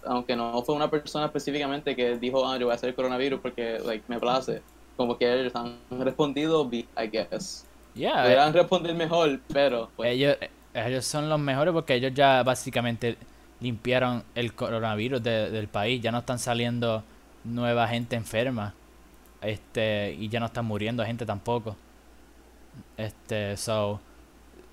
[0.06, 3.40] aunque no fue una persona específicamente que dijo ah yo voy a hacer el coronavirus
[3.40, 4.62] porque like me place
[4.98, 10.38] como que ellos han respondido I guess Yeah, eh, pudieran responder mejor pero pues Ellos,
[10.74, 13.18] ellos son los mejores porque ellos ya básicamente
[13.60, 16.02] limpiaron el coronavirus de- del país.
[16.02, 17.04] Ya no están saliendo
[17.44, 18.74] nueva gente enferma.
[19.42, 21.76] Este, y ya no están muriendo gente tampoco.
[22.98, 24.00] Este, so,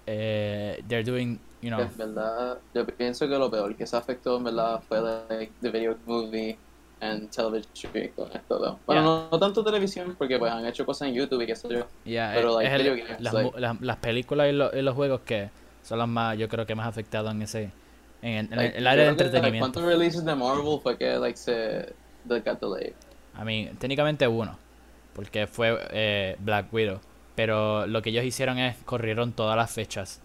[0.06, 4.37] eh, they're doing, you know, En verdad, yo pienso que lo peor que se afectó
[4.38, 6.59] en verdad fue like, the video movie
[7.01, 8.59] and television con esto.
[8.59, 8.79] ¿no?
[8.87, 9.03] Bueno, Yeah.
[9.03, 11.87] no, no tanto televisión porque pues han hecho cosas en YouTube y qué sé yo.
[12.05, 14.94] yeah, Pero, like, el- video games, las, like- las, las películas y, lo- y los
[14.94, 15.51] juegos que
[15.83, 17.70] son los más, yo creo que más afectados en ese,
[18.23, 19.61] en el, en Like, el área de entretenimiento.
[19.73, 21.94] ¿Cuántos releases de Marvel fue que like se
[22.27, 22.92] got delayed?
[23.40, 24.59] I mean, técnicamente uno,
[25.14, 27.01] porque fue eh, Black Widow.
[27.35, 30.20] Pero lo que ellos hicieron es corrieron todas las fechas.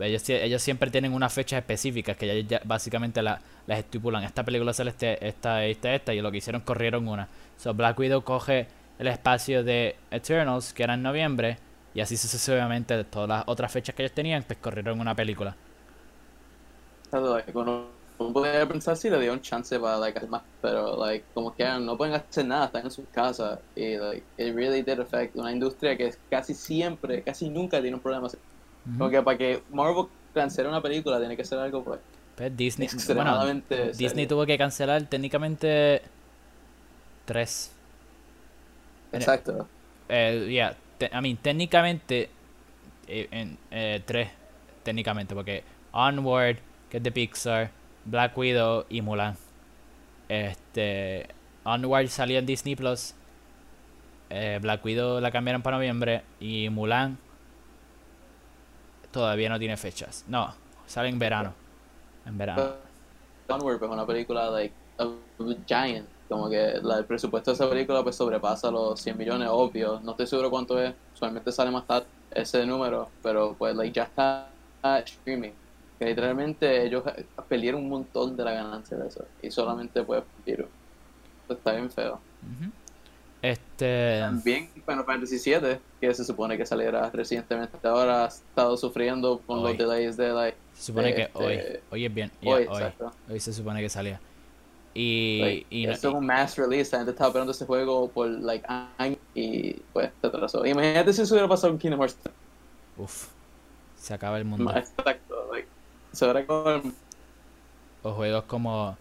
[0.00, 4.24] Ellos, sie- ellos siempre tienen unas fechas específicas que ya, ya básicamente la- las estipulan.
[4.24, 7.28] Esta película sale este, esta, esta, esta, y lo que hicieron corrieron una.
[7.56, 11.58] So Black Widow coge el espacio de Eternals, que era en noviembre,
[11.94, 15.56] y así sucesivamente todas las otras fechas que ellos tenían, pues corrieron una película.
[17.06, 20.28] O sea, like, uno, uno podría pensar si le dio un chance para like, hacer
[20.30, 24.26] más, pero like, como que no pueden hacer nada, están en sus casas y like,
[24.36, 28.28] it really did affect una industria que casi siempre, casi nunca tiene un problema
[28.86, 28.98] así.
[28.98, 32.00] Como que para que Marvel cancele una película tiene que ser algo pues
[32.36, 34.28] Pues Disney, bueno, Disney serio.
[34.28, 36.02] tuvo que cancelar técnicamente
[37.24, 37.72] tres.
[39.12, 39.68] Exacto.
[40.08, 42.28] Eh, yeah, I mean, técnicamente,
[43.06, 44.28] eh, en, eh, tres,
[44.82, 46.58] técnicamente, porque Onward,
[46.90, 47.70] que es de Pixar,
[48.04, 49.36] Black Widow y Mulan.
[50.28, 51.28] Este,
[51.64, 53.14] Onward salió en Disney Plus,
[54.30, 57.18] eh, Black Widow la cambiaron para noviembre y Mulan
[59.14, 60.24] todavía no tiene fechas.
[60.28, 60.52] No,
[60.86, 61.54] sale en verano.
[62.26, 62.74] En verano.
[63.48, 65.06] Onward pues una película like a
[65.66, 70.00] giant como que la- el presupuesto de esa película pues sobrepasa los 100 millones obvio
[70.02, 74.04] no estoy seguro cuánto es usualmente sale más tarde ese número pero pues like ya
[74.04, 74.50] está
[75.04, 75.52] streaming
[75.98, 77.04] que literalmente ellos
[77.48, 80.24] perdieron un montón de la ganancia de eso y solamente pues
[81.48, 82.70] está bien feo Ujú.
[83.44, 89.38] Este, también Final Fantasy 7 que se supone que saliera recientemente ahora ha estado sufriendo
[89.46, 89.76] con Hoy.
[89.76, 92.82] los delays de like se supone que este, hoy, hoy es bien, yeah, hoy hoy,
[92.82, 94.18] exacto hoy se supone que salía.
[94.94, 98.08] Y, Like, y no- esto es un mass release, la gente estaba esperando ese juego
[98.08, 98.64] por like
[98.96, 100.64] años y pues se atrasó.
[100.64, 102.16] Imagínate si eso hubiera pasado en Kingdom Hearts.
[102.96, 103.26] Uf,
[103.98, 104.70] se acaba el mundo.
[104.74, 105.68] Exacto, like,
[106.12, 106.92] se hubiera acabado el-
[108.04, 108.96] O juegos como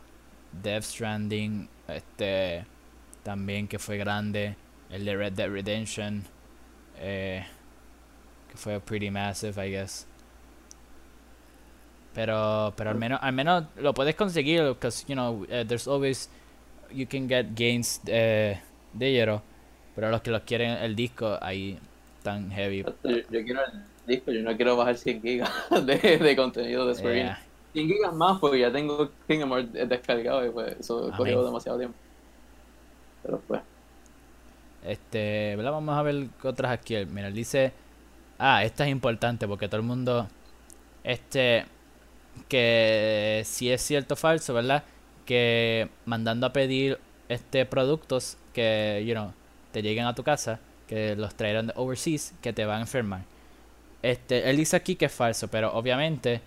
[0.64, 2.66] Death Stranding, este,
[3.24, 4.56] también que fue grande,
[4.90, 6.24] el de Red Dead Redemption,
[7.00, 7.46] eh,
[8.50, 10.06] que fue pretty massive, I guess.
[12.14, 16.30] Pero, pero al menos, al menos lo puedes conseguir, because you know, eh, there's always
[16.92, 18.60] you can get games eh,
[18.94, 19.42] digital,
[19.96, 21.80] pero los que los quieren el disco ahí
[22.22, 22.84] tan heavy.
[22.84, 25.52] Yo, yo quiero el disco, yo no quiero bajar 100 gigas
[25.86, 27.16] de, de contenido de Square.
[27.16, 27.40] Yeah.
[27.74, 31.98] 100 gigas más porque ya tengo Kingdom Hearts descargado y pues eso cogió demasiado tiempo.
[33.24, 33.62] Pero pues,
[34.84, 35.72] Este, ¿verdad?
[35.72, 36.96] Vamos a ver qué otras aquí.
[37.06, 37.74] Mira, él dice.
[38.38, 40.28] Ah, esta es importante porque todo el mundo.
[41.04, 41.66] Este.
[42.50, 44.84] Que si es cierto o falso, ¿verdad?
[45.26, 49.34] Que mandando a pedir este productos que, you know,
[49.72, 53.22] te lleguen a tu casa, que los traerán de overseas, que te van a enfermar.
[54.02, 56.42] Este, él dice aquí que es falso, pero obviamente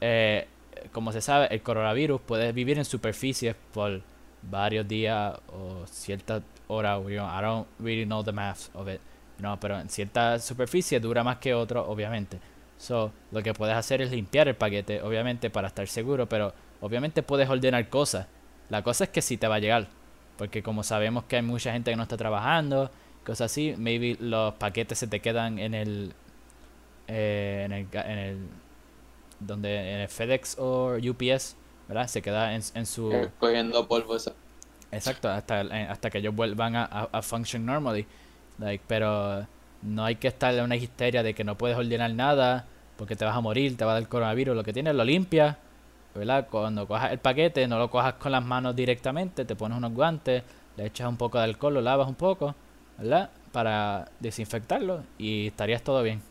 [0.00, 0.46] eh,
[0.92, 4.02] como se sabe, el coronavirus puede vivir en superficies por
[4.50, 7.00] varios días o ciertas horas.
[7.04, 9.00] you I don't really know the math of it.
[9.38, 12.38] No, pero en cierta superficie dura más que otro, obviamente.
[12.78, 17.22] So, lo que puedes hacer es limpiar el paquete, obviamente, para estar seguro, pero obviamente
[17.22, 18.26] puedes ordenar cosas.
[18.68, 19.88] La cosa es que sí te va a llegar.
[20.36, 22.90] Porque como sabemos que hay mucha gente que no está trabajando,
[23.24, 26.12] cosas así, maybe los paquetes se te quedan en el
[27.06, 28.38] eh, en el en el
[29.40, 31.56] donde en el FedEx o UPS,
[31.88, 32.08] ¿verdad?
[32.08, 34.34] Se queda en, en su Eh, Cogiendo polvo eso.
[34.90, 38.06] Exacto, hasta, eh, hasta que ellos vuelvan a, a, a function normally.
[38.58, 39.46] Like, pero
[39.82, 42.64] no hay que estar en una histeria de que no puedes ordenar nada
[42.96, 44.54] porque te vas a morir, te va a dar coronavirus.
[44.56, 45.56] Lo que tienes lo limpias,
[46.14, 46.46] ¿verdad?
[46.50, 50.44] Cuando cojas el paquete, no lo cojas con las manos directamente, te pones unos guantes,
[50.76, 52.54] le echas un poco de alcohol, lo lavas un poco,
[52.98, 53.30] ¿verdad?
[53.52, 56.22] Para desinfectarlo y estarías todo bien.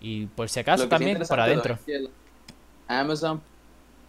[0.00, 1.78] Y por si acaso también para adentro.
[1.86, 2.10] though, es que
[2.88, 3.42] Amazon,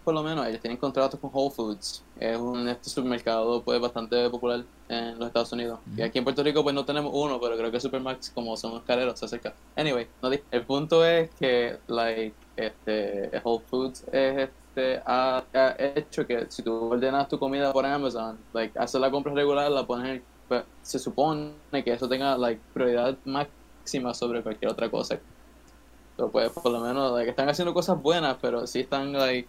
[0.03, 2.03] por lo menos, ellos tienen contratos con Whole Foods.
[2.19, 5.79] Es un este supermercado pues bastante popular en los Estados Unidos.
[5.95, 8.73] Y aquí en Puerto Rico pues no tenemos uno, pero creo que Supermax, como son
[8.73, 9.53] los careros, se acerca.
[9.75, 16.25] Anyway, no el punto es que like este Whole Foods es este ha, ha hecho
[16.25, 20.07] que si tú ordenas tu comida por Amazon, like haces la compra regular, la pones
[20.17, 25.19] en- pues, se supone que eso tenga like prioridad máxima sobre cualquier otra cosa.
[26.17, 29.47] So, pues por lo menos like, están haciendo cosas buenas, pero sí están like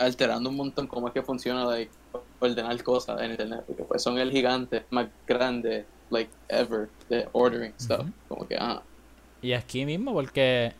[0.00, 1.92] alterando un montón cómo es que funciona like
[2.40, 7.74] ordenar cosas en internet, porque pues son el gigante más grande like ever de ordering
[7.78, 8.06] stuff.
[8.28, 8.82] Como que ah,
[9.42, 10.72] Y aquí mismo, porque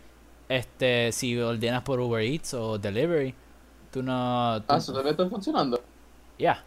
[0.48, 3.34] este si ordenas por Uber Eats o Delivery,
[3.92, 4.60] tú no...
[4.66, 5.80] tú- ah, eso todavía está funcionando.
[6.38, 6.64] Ya.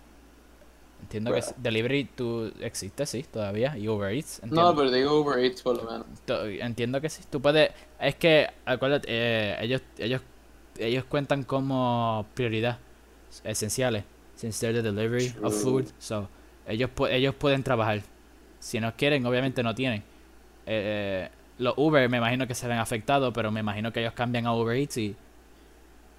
[1.02, 1.50] Entiendo que Bruh.
[1.50, 3.78] s- Delivery tú existe, sí, todavía.
[3.78, 4.36] Y Uber Eats.
[4.42, 6.08] Entiendo, No, pero digo Uber Eats por lo menos.
[6.62, 7.24] entiendo que sí.
[7.30, 7.72] Tú puedes...
[8.00, 10.22] Es que, acuérdate, eh, ellos, ellos,
[10.78, 12.80] ellos cuentan como prioridad
[13.44, 14.04] esenciales.
[14.36, 15.88] Since they're the delivery of food.
[16.00, 16.28] So,
[16.68, 18.02] ellos, ellos pueden trabajar.
[18.60, 20.04] Si no quieren, obviamente no tienen.
[20.66, 24.48] Eh, los Uber me imagino que se ven afectados, pero me imagino que ellos cambian
[24.48, 25.16] a Uber Eats y...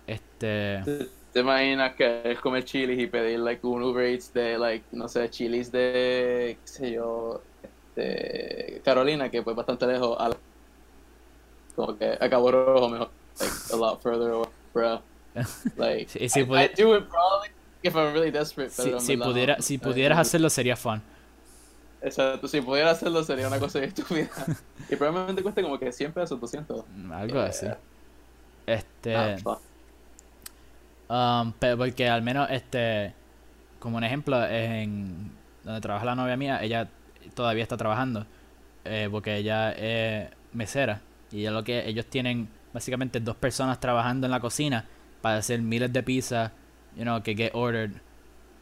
[0.06, 0.80] Este...
[0.84, 4.84] ¿Te, te imaginas que es comer chilis y pedir like un Uber Eats de like,
[4.92, 10.36] no sé, chilis de, qué sé yo, este, Carolina, que pues bastante lejos a la-
[11.74, 15.00] como que a Cabo Rojo mejor, like a lot further away, bruh.
[15.76, 17.48] Like, si I, do it probably
[17.82, 21.02] if I'm really desperate, Si, pero si, pudiera, si pudieras hacerlo sería fun.
[22.00, 24.28] Exacto, si pudiera hacerlo sería una cosa estúpida.
[24.88, 26.84] y probablemente cueste como que 100 pesos, 200.
[26.94, 27.66] Mm, Algo así.
[27.66, 27.78] Yeah.
[28.66, 29.36] Este,
[31.08, 33.14] Ah, um, pero porque al menos, este,
[33.78, 35.30] como un ejemplo, en
[35.62, 36.88] donde trabaja la novia mía, ella
[37.34, 38.26] todavía está trabajando,
[38.84, 44.26] eh, porque ella es mesera y ella lo que ellos tienen básicamente dos personas trabajando
[44.26, 44.84] en la cocina
[45.22, 46.52] para hacer miles de pizzas,
[46.96, 47.92] you know, que get ordered,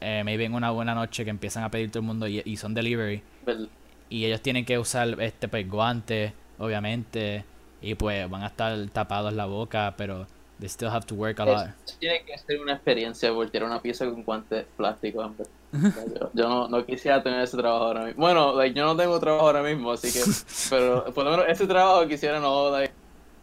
[0.01, 2.57] eh, maybe en una buena noche que empiezan a pedir todo el mundo y, y
[2.57, 3.23] son delivery.
[3.47, 3.69] Well,
[4.09, 7.45] y ellos tienen que usar este pues guantes obviamente
[7.81, 10.27] y pues van a estar tapados la boca pero
[10.61, 13.81] they still have to work a lot Es- tiene que ser una experiencia voltear una
[13.81, 15.33] pieza con guantes plásticos.
[15.73, 18.21] Yo, yo no, no quisiera tener ese trabajo ahora mismo.
[18.21, 20.21] Bueno, like, yo no tengo trabajo ahora mismo, así que.
[20.71, 22.93] Pero por lo menos ese trabajo quisiera no like,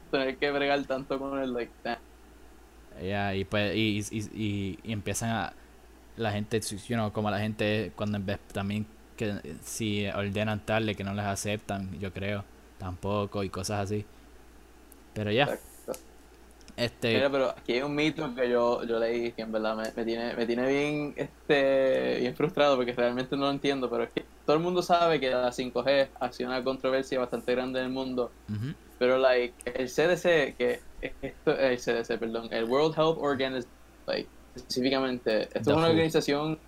[0.09, 1.53] tener que bregar tanto con el.
[1.53, 1.71] Like.
[3.01, 5.53] Ya, y pues y, y, y, empiezan a
[6.17, 10.95] la gente you know, como la gente cuando en vez también que si ordenan tarde
[10.95, 12.43] que no les aceptan yo creo
[12.77, 14.05] tampoco y cosas así
[15.13, 15.57] pero ya.
[16.79, 19.83] Este Mira, pero aquí hay un mito que yo, yo leí que en verdad me,
[19.95, 24.11] me tiene, me tiene bien, este, bien frustrado porque realmente no lo entiendo, pero es
[24.11, 27.85] que todo el mundo sabe que la 5G ha sido una controversia bastante grande en
[27.87, 30.79] el mundo, ujú, pero like el CDC, que
[31.21, 33.73] esto, el CDC, perdón, el World Health Organization,
[34.07, 35.91] like, específicamente, esto The es una WHO.
[35.91, 36.59] organización,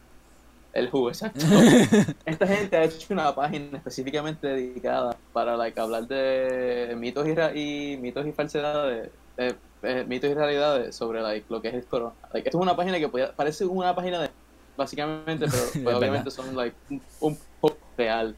[0.73, 1.39] el WHO, exacto.
[2.25, 7.55] Esta gente ha hecho una página específicamente dedicada para like hablar de mitos y, ra-
[7.55, 11.87] y mitos y falsedades, eh, eh, mitos y realidades sobre like lo que es el
[11.87, 12.15] corona.
[12.33, 14.31] Like, esto es una página que podía- parece una página de
[14.77, 15.99] básicamente, pero pues, verdad.
[15.99, 18.37] obviamente son like un, un poco real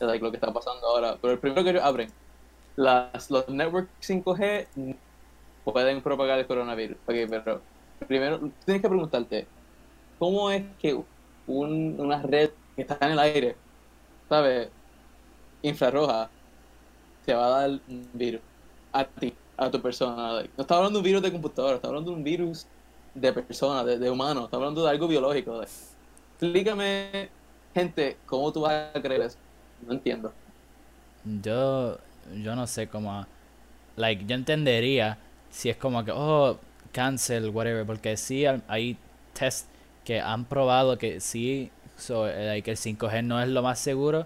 [0.00, 1.18] de like, lo que está pasando ahora.
[1.20, 2.10] Pero el primero que ellos abren,
[2.76, 4.68] las, los networks 5G
[5.64, 6.98] pueden propagar el coronavirus.
[7.06, 7.62] Ok, pero
[8.08, 9.48] primero tienes que preguntarte,
[10.18, 10.94] ¿cómo es que
[11.46, 13.56] un- una red que está en el aire,
[14.28, 14.70] ¿sabes?
[15.62, 16.30] Infrarroja,
[17.24, 18.42] te va a dar un virus
[18.92, 20.32] a ti, a tu persona.
[20.34, 22.68] Like, no está hablando de un virus de computadora, está hablando de un virus
[23.14, 25.58] de persona, de, de humano, está hablando de algo biológico.
[25.58, 25.72] like.
[26.38, 27.32] Explícame,
[27.74, 29.38] gente, ¿cómo tú vas a creer eso?
[29.80, 30.36] No entiendo.
[31.24, 31.98] Yo,
[32.34, 33.26] yo no sé cómo,
[33.96, 35.18] like, yo entendería
[35.50, 36.60] si es como que, oh,
[36.92, 38.98] cancel, whatever, porque sí hay-
[39.34, 39.68] tests
[40.04, 44.24] que han probado que sí, so, que el 5G no es lo más seguro,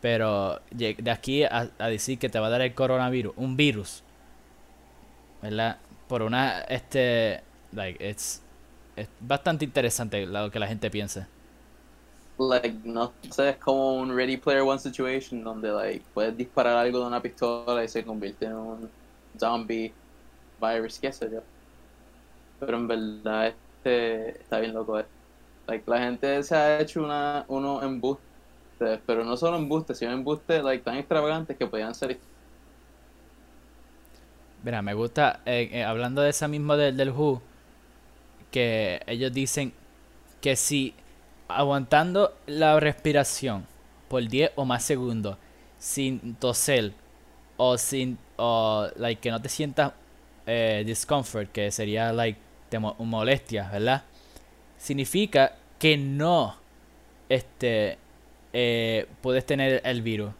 [0.00, 4.04] pero de aquí a, a decir que te va a dar el coronavirus, un virus,
[5.42, 5.82] ¿verdad?
[6.08, 8.42] Por una, este, like, it's,
[8.96, 11.30] es bastante interesante lo que la gente piensa.
[12.38, 17.00] like, no sé, es como un Ready Player One situation donde, like, puedes disparar algo
[17.00, 18.94] de una pistola y se convierte en un
[19.38, 19.98] zombie
[20.58, 21.42] virus, qué sé yo.
[22.58, 24.98] Pero en verdad, este, está bien loco.
[25.00, 25.08] eh.
[25.66, 28.24] Like, la gente se ha hecho una, unos embustes,
[29.06, 32.12] pero no solo embustes, sino embustes, like, tan extravagantes que podían ser
[34.62, 37.42] Mira, me gusta, eh, eh, hablando de esa misma del, del WHO,
[38.50, 39.72] que ellos dicen
[40.40, 40.94] que si
[41.48, 43.66] aguantando la respiración
[44.08, 45.38] por 10 o más segundos,
[45.78, 46.92] sin toser,
[47.56, 49.92] o sin, o, like, que no te sientas
[50.46, 52.38] eh, discomfort, que sería, like,
[52.70, 54.04] te mo- molestia, ¿verdad?
[54.78, 56.56] Significa que no,
[57.28, 57.98] este,
[58.52, 60.32] eh, puedes tener el virus.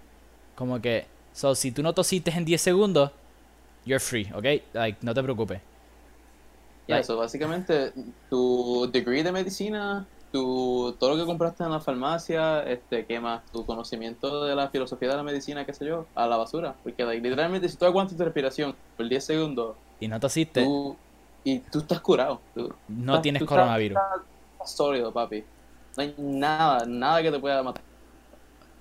[0.57, 3.11] Como que, so, si tú no tosiste en 10 segundos,
[3.85, 4.45] you're free, ¿ok?
[4.73, 5.61] Like, no te preocupes.
[6.89, 7.93] Ya, eso, básicamente,
[8.29, 13.45] tu degree de medicina, tu, todo lo que compraste en la farmacia, este, ¿qué más?
[13.53, 16.75] Tu conocimiento de la filosofía de la medicina, qué sé yo, a la basura.
[16.83, 20.97] Porque, like, literalmente, si tú aguantas tu respiración por 10 segundos, Y no tosiste, tú,
[21.45, 22.41] y tú estás curado.
[22.55, 23.97] Tú, no estás- tienes tú coronavirus.
[23.99, 24.21] Estás,
[24.55, 25.45] estás sólido, papi.
[25.97, 27.83] No hay nada, nada que te pueda matar.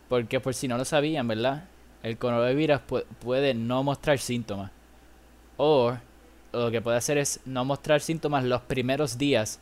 [0.09, 1.63] Porque por si no lo sabían, ¿verdad?
[2.03, 4.71] El coronavirus pu- puede no mostrar síntomas.
[5.63, 5.95] O
[6.53, 9.59] lo que puede hacer es no mostrar síntomas los primeros días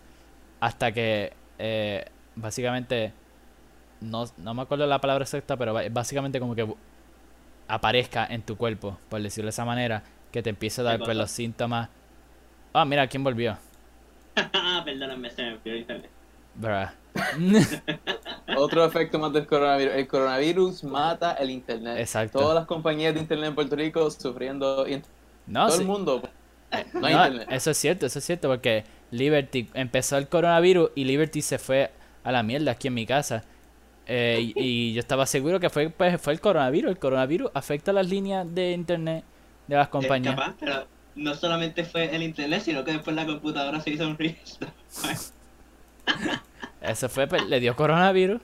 [0.61, 3.11] hasta que eh, básicamente
[3.99, 6.73] no, no me acuerdo la palabra exacta, pero básicamente como que
[7.67, 11.03] aparezca en tu cuerpo, por decirlo de esa manera, que te empiece a dar ¿Qué
[11.03, 11.89] pues, los síntomas.
[12.71, 13.57] Ah, mira, ¿quién volvió?
[14.85, 16.09] Perdóname, se me el internet.
[16.55, 16.87] Bruh.
[18.57, 19.95] Otro efecto más del coronavirus.
[19.95, 21.97] El coronavirus mata el internet.
[21.99, 22.39] Exacto.
[22.39, 24.85] Todas las compañías de internet en Puerto Rico sufriendo.
[25.49, 25.81] No, todo sí.
[25.81, 26.21] el mundo.
[26.93, 27.47] No hay No, internet.
[27.51, 31.91] eso es cierto, eso es cierto, porque Liberty empezó el coronavirus y Liberty se fue
[32.23, 33.43] a la mierda aquí en mi casa.
[34.05, 36.91] Eh, y, y yo estaba seguro que fue, pues, fue el coronavirus.
[36.91, 39.23] El coronavirus afecta las líneas de internet
[39.67, 40.35] de las Es compañías.
[40.35, 44.17] capaz, pero no solamente fue el internet, sino que después la computadora se hizo un
[44.17, 44.73] restart.
[46.81, 48.41] Eso fue, pues, le dio coronavirus.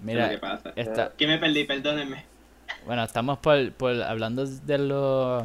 [0.00, 0.72] Mira, que pasa.
[0.76, 2.24] esta, Que me perdí, perdónenme.
[2.86, 5.44] Bueno, estamos por, por hablando de los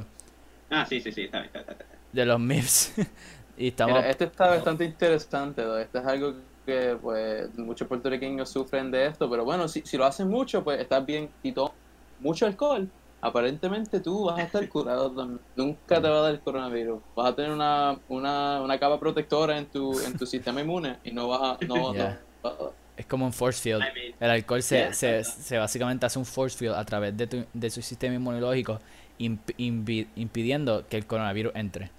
[0.69, 2.03] Ah, sí, sí, sí, está bien, está bien, está bien.
[2.11, 2.93] de los MIPS.
[3.57, 5.77] y estamos Mira, este está bastante interesante, ¿no?
[5.77, 6.33] este es algo
[6.65, 10.79] que pues muchos puertorriqueños sufren de esto, pero bueno, si, si lo hacen mucho, pues
[10.79, 11.73] estás bien y tomas
[12.19, 12.89] mucho alcohol,
[13.21, 15.41] aparentemente tú vas a estar curado también.
[15.55, 17.03] Nunca te va a dar el coronavirus.
[17.15, 21.11] Vas a tener una, una, una capa protectora en tu, en tu sistema inmune y
[21.11, 21.65] no vas a...
[21.65, 22.21] No, Yeah.
[22.43, 23.81] no, va- es como un force field.
[23.81, 27.27] I mean, El alcohol se, Yeah, se, básicamente hace un force field a través de,
[27.27, 28.79] tu, de su sistema inmunológico,
[29.19, 31.89] imp- impi- impidiendo que el coronavirus entre.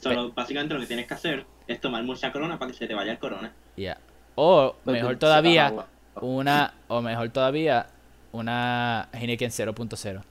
[0.00, 2.94] solo básicamente lo que tienes que hacer es tomar mucha corona para que se te
[2.94, 3.52] vaya el corona.
[3.76, 3.98] Ya.
[4.34, 5.72] O Pues, mejor todavía,
[6.20, 7.86] una, o mejor todavía,
[8.32, 10.22] una Heineken 0.0.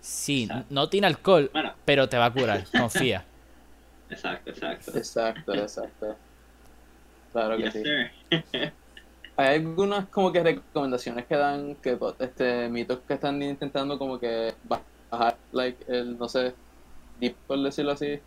[0.00, 0.66] Sí, Exacto.
[0.70, 3.24] no tiene alcohol, Bueno, pero te va a curar, confía.
[4.10, 4.96] exacto, exacto.
[4.96, 6.16] Exacto, exacto.
[7.32, 7.82] Claro que Yes, sí.
[7.82, 8.72] sir.
[9.38, 14.18] Hay algunas como que recomendaciones que dan, que pues, este mitos que están intentando como
[14.18, 16.54] que bajar, like, el, no sé,
[17.20, 18.20] deep, por decirlo así,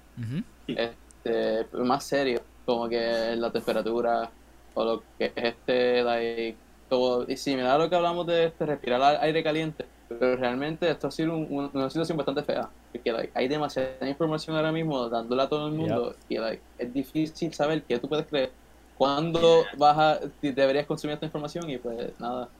[0.68, 4.32] este, más serio, como que la temperatura
[4.74, 6.58] o lo que es este, like,
[6.90, 11.08] como, y similar a lo que hablamos de este, respirar aire caliente, pero realmente esto
[11.08, 15.10] ha sido un- un- una situación bastante fea, porque like, hay demasiada información ahora mismo
[15.10, 18.61] dándole a todo el mundo y like, es difícil saber qué tú puedes creer,
[19.02, 22.54] cuándo vas a, deberías consumir esta información y pues nada.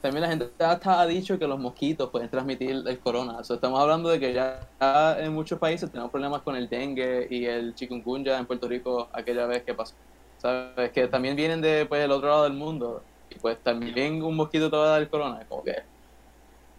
[0.00, 3.42] También la gente hasta ha dicho que los mosquitos pueden transmitir el corona.
[3.42, 4.68] So, estamos hablando de que ya
[5.18, 9.46] en muchos países tenemos problemas con el dengue y el chikungunya en Puerto Rico aquella
[9.46, 9.96] vez que pasó.
[10.36, 14.36] Sabes que también vienen de pues el otro lado del mundo y pues también un
[14.36, 15.74] mosquito te va a dar el corona, como que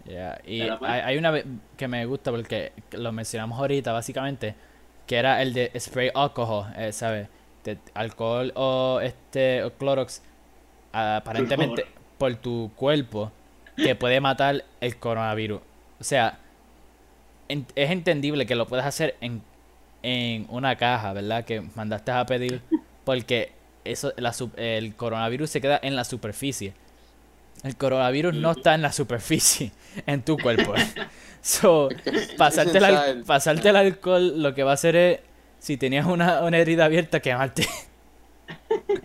[0.05, 0.91] Ya, Y pues.
[0.91, 1.33] hay, hay una
[1.75, 4.55] que me gusta porque lo mencionamos ahorita, básicamente,
[5.05, 7.29] que era el de spray alcohol, eh, ¿sabes?
[7.93, 10.21] Alcohol o este o Clorox,
[10.91, 11.85] aparentemente
[12.17, 13.31] por tu cuerpo,
[13.75, 15.61] que puede matar el coronavirus.
[15.99, 16.39] O sea,
[17.47, 19.41] en- es entendible que lo puedas hacer en,
[20.03, 21.45] en una caja, ¿verdad?
[21.45, 22.61] Que mandaste a pedir,
[23.05, 23.51] porque
[23.85, 26.73] eso, la, el coronavirus se queda en la superficie.
[27.63, 29.71] El coronavirus no está en la superficie,
[30.05, 30.73] en tu cuerpo.
[31.41, 31.87] So,
[32.37, 35.19] pasarte el, pasarte el alcohol lo que va a hacer es
[35.59, 37.67] si tenías una, una herida abierta, quemarte.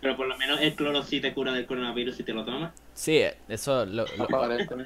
[0.00, 2.72] Pero por lo menos el cloro sí te cura del coronavirus si te lo tomas.
[2.94, 4.06] Sí, eso lo-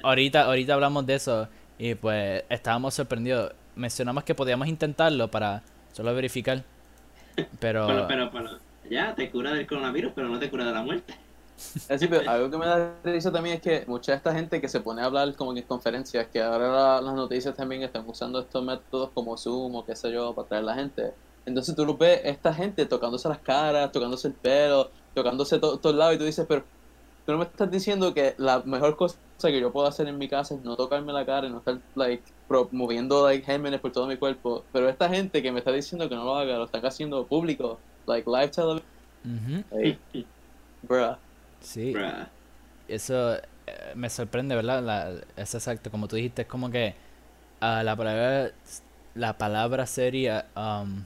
[0.03, 1.47] ahorita, ahorita hablamos de eso
[1.77, 3.53] y pues estábamos sorprendidos.
[3.75, 5.61] Mencionamos que podíamos intentarlo para
[5.93, 6.63] solo verificar.
[7.59, 8.59] Pero, Pero, pero, pero,
[8.89, 11.13] ya, te cura del coronavirus, pero no te cura de la muerte.
[11.87, 14.69] Así, pero algo que me da risa también es que mucha de esta gente que
[14.69, 18.39] se pone a hablar como en conferencias, que ahora la- las noticias también están usando
[18.39, 21.15] estos métodos como Zoom o qué sé yo para traer la gente.
[21.45, 25.95] Entonces tú lo ves, esta gente tocándose las caras, tocándose el pelo, tocándose to- todos
[25.95, 26.69] lados y tú dices, pero
[27.25, 30.29] tú no me estás diciendo que la mejor cosa que yo puedo hacer en mi
[30.29, 32.33] casa es no tocarme la cara y no estar like
[32.71, 34.67] moviendo like gérmenes por todo mi cuerpo.
[34.71, 37.83] Pero esta gente que me está diciendo que no lo haga, lo están haciendo público,
[38.05, 38.87] like live television,
[39.25, 40.03] Ujú, like,
[40.83, 41.17] bruh.
[41.61, 42.27] Sí, Bruh.
[42.87, 43.41] eso eh,
[43.95, 44.83] me sorprende, ¿verdad?
[44.83, 46.95] La, es exacto, como tú dijiste, es como que
[47.61, 48.51] ah, la palabra
[49.15, 51.03] la palabra sería um,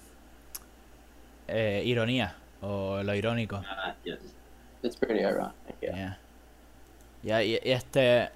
[1.47, 3.61] eh, ironía o lo irónico.
[3.67, 4.19] Ah, yes.
[4.83, 6.19] It's pretty ironic, yeah.
[7.23, 7.43] Yeah.
[7.43, 8.29] Y, y este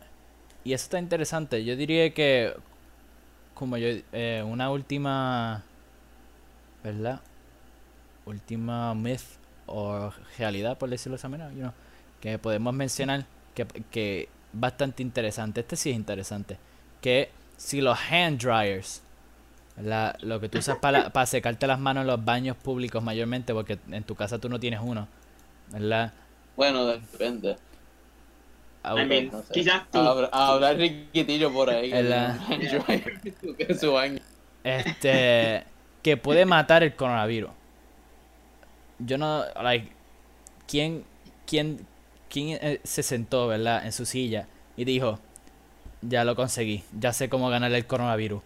[0.63, 1.63] y eso está interesante.
[1.63, 2.53] Yo diría que
[3.53, 5.63] como yo eh, una última
[6.83, 7.21] ¿verdad?
[8.25, 9.21] Última myth
[9.65, 11.73] o realidad por decirlo de esa manera, you know,
[12.21, 15.61] que podemos mencionar que que bastante interesante.
[15.61, 16.57] Este sí es interesante,
[17.01, 19.01] que si los hand dryers
[19.79, 20.17] ¿verdad?
[20.21, 23.79] Lo que tú usas para, para secarte las manos en los baños públicos mayormente, porque
[23.91, 25.07] en tu casa tú no tienes uno,
[25.71, 26.11] ¿verdad?
[26.57, 27.55] Bueno, depende.
[28.83, 29.53] Ah, I mean, no sé.
[29.53, 29.99] quizás tú.
[30.77, 31.91] Riquitillo por ahí.
[31.93, 32.37] Ah,
[33.57, 34.19] que su baño.
[34.63, 35.63] este
[36.01, 37.51] que puede matar el coronavirus.
[38.99, 39.91] Yo no like
[40.67, 41.05] quién
[41.45, 41.85] quién
[42.29, 43.85] quién eh, se sentó, ¿verdad?
[43.85, 45.19] en su silla y dijo,
[46.01, 48.41] "Ya lo conseguí, ya sé cómo ganar el coronavirus."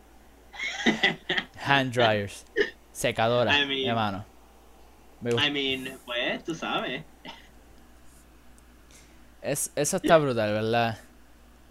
[1.66, 2.46] Hand dryers,
[2.92, 4.26] secadora, I mean- hermano.
[5.22, 5.32] Me.
[5.32, 7.04] I mean, pues, tú sabes.
[9.42, 10.98] Es, eso está brutal, ¿verdad?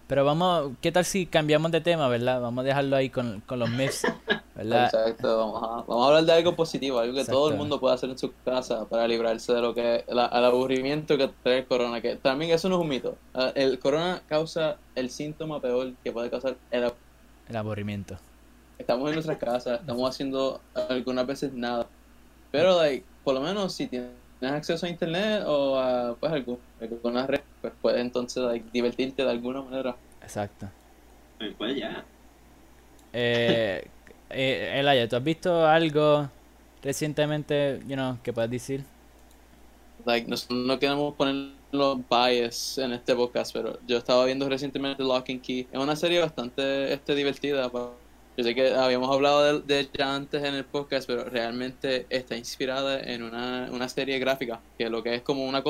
[0.07, 2.41] Pero vamos, ¿qué tal si cambiamos de tema, ¿verdad?
[2.41, 4.07] Vamos a dejarlo ahí con, con los myths,
[4.55, 4.85] ¿verdad?
[4.87, 7.95] Exacto, vamos a, vamos a hablar de algo positivo, algo que todo el mundo puede
[7.95, 11.67] hacer en su casa para librarse de lo que la- al aburrimiento que trae el
[11.67, 13.17] corona, que también eso no es un mito.
[13.35, 16.93] Ah, El corona causa el síntoma peor que puede causar el
[17.49, 18.19] El aburrimiento.
[18.79, 21.87] estamos en nuestras casas, estamos haciendo algunas veces nada.
[22.51, 24.11] Pero like, por lo menos si tienes
[24.43, 29.31] acceso a internet o a pues algún- alguna red, pues puedes entonces like, divertirte de
[29.31, 29.97] alguna manera.
[30.21, 30.69] Exacto.
[31.39, 32.05] Pues, pues ya.
[33.13, 33.87] Eh,
[34.33, 36.29] eh, Elaya, ¿tú has visto algo
[36.83, 38.85] recientemente, you know, que puedas decir?
[40.05, 45.03] Like, nosotros no queremos poner los bias en este podcast, pero yo estaba viendo recientemente
[45.03, 45.67] Lock and Key.
[45.73, 47.71] Es una serie bastante este, divertida.
[47.73, 53.01] Yo sé que habíamos hablado de, ella antes en el podcast, pero realmente está inspirada
[53.01, 55.63] en una, una serie gráfica, que lo que es como una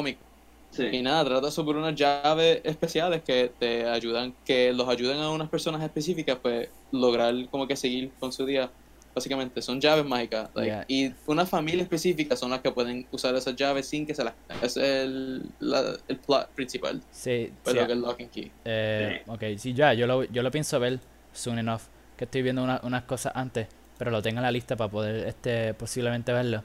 [0.72, 1.02] Y Sí.
[1.02, 5.82] nada, trata sobre unas llaves especiales que te ayudan, que los ayudan a unas personas
[5.82, 8.70] específicas, pues lograr como que seguir con su día.
[9.14, 10.48] Básicamente, son llaves mágicas.
[10.54, 10.84] like, Yeah.
[10.88, 14.32] Y una familia específica son las que pueden usar esas llaves sin que se las...
[14.62, 18.50] Es el, la- el plot principal, Sí, pues sí, lo que es Lock and Key.
[18.64, 20.98] eh, ok, sí, ya, yo lo, yo lo pienso ver
[21.34, 21.82] soon enough,
[22.16, 23.66] que estoy viendo una- unas cosas antes,
[23.98, 26.62] pero lo tengo en la lista para poder, este, posiblemente verlo.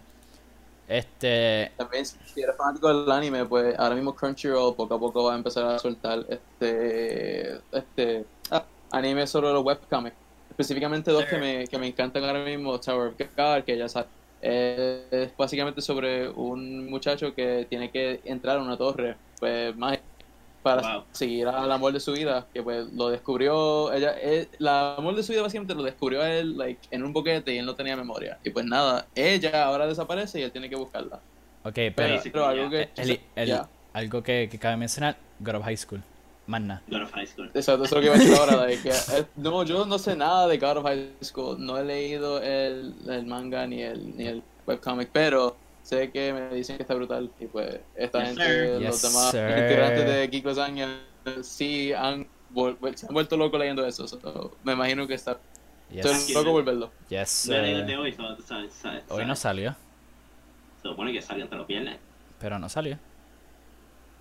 [0.87, 5.33] Este, También, si eres fanático del anime, pues ahora mismo Crunchyroll poco a poco va
[5.33, 10.15] a empezar a soltar este, este ah, anime sobre los webcomics.
[10.49, 14.09] Específicamente dos que me, que me encantan ahora mismo, Tower of God, que ya sabes,
[14.41, 19.99] eh, es básicamente sobre un muchacho que tiene que entrar a una torre, pues más
[20.63, 21.03] para Wow.
[21.11, 25.31] seguir al amor de su vida, que pues lo descubrió, ella, el amor de su
[25.31, 28.37] vida básicamente lo descubrió a él like, en un boquete y él no tenía memoria.
[28.43, 31.19] Y pues nada, ella ahora desaparece y él tiene que buscarla.
[31.63, 32.89] ok, Pero, pero pero algo que...
[32.97, 33.69] el- el- ya.
[33.93, 36.01] algo que, que cabe mencionar, God of High School,
[36.47, 36.81] nada.
[36.87, 37.51] God of High School.
[37.53, 38.65] Exacto, eso es lo que iba a decir ahora.
[38.67, 41.57] de que, eh, no, yo no sé nada de God of High School.
[41.65, 45.55] No he leído el, el manga ni el, ni el webcomic, pero
[45.87, 47.31] sé que me dicen que está brutal.
[47.39, 48.81] Y pues, esta Yes, gente, sir.
[48.81, 50.99] los Yes, demás integrantes de Kiko Lasagna,
[51.41, 52.27] sí han,
[52.95, 54.07] se han vuelto locos leyendo eso.
[54.07, 55.39] so, me imagino que está.
[55.89, 56.91] Yes, Estoy loco por verlo.
[57.09, 59.73] yes, de hoy, so- so- so- hoy so- no salió,
[60.81, 61.97] Se supone que salga entre los viernes.
[62.39, 62.99] pero no salió.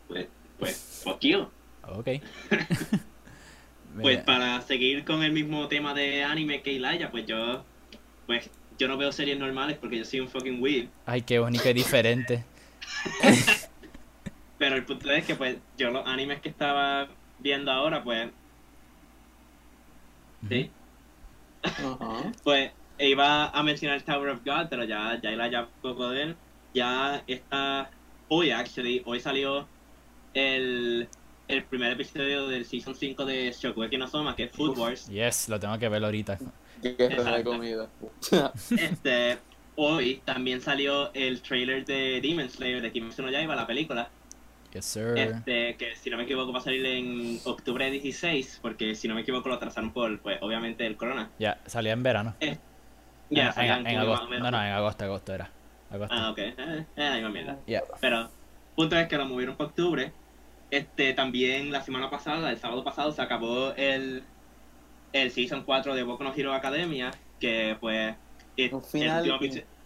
[0.07, 0.29] Pues,
[0.61, 1.49] pues, fuck you.
[1.97, 2.09] Ok.
[4.01, 7.65] Pues para seguir con el mismo tema de anime que Ilaya, pues yo,
[8.27, 10.89] pues yo no veo series normales porque yo soy un fucking weird.
[11.05, 12.45] Ay, qué bonito y diferente.
[14.59, 17.09] Pero el punto es que pues yo los animes que estaba
[17.39, 18.31] viendo ahora, pues,
[20.49, 20.71] sí,
[22.43, 26.23] pues e iba a mencionar Tower of God, pero ya, ya la ya poco de
[26.23, 26.37] él.
[26.73, 27.91] Ya está,
[28.29, 29.67] hoy actually, hoy salió
[30.35, 31.09] el,
[31.49, 35.09] el primer episodio del Season 5 de Shokugeki no Soma, que es Food Wars.
[35.09, 36.39] Yes, lo tengo que ver ahorita.
[36.83, 37.89] Guerra de comida.
[38.71, 39.39] Este,
[39.77, 44.09] hoy también salió el trailer de Demon Slayer de Kimetsu no Yaiba, la película.
[44.73, 45.17] Yes, sir.
[45.17, 49.15] Este, que si no me equivoco va a salir en octubre 16, porque si no
[49.15, 51.31] me equivoco lo atrasaron por, pues, obviamente el corona.
[51.39, 52.35] Ya, salía en verano.
[53.31, 54.27] Ya, en, salía en, en en agosto.
[54.27, 54.45] o menos.
[54.45, 55.51] No, no, en agosto, agosto era.
[55.91, 56.15] Agosto.
[56.15, 56.39] Ah, ok.
[56.39, 57.59] Eh, eh, mierda.
[57.67, 57.83] Yeah.
[58.01, 58.29] Pero,
[58.75, 60.13] punto es que lo movieron para octubre.
[60.71, 64.25] Este, también la semana pasada, el sábado pasado, se acabó el,
[65.23, 67.11] el Season 4 de Boku no Hero Academia,
[67.41, 68.15] que pues...
[68.57, 69.25] it- Un final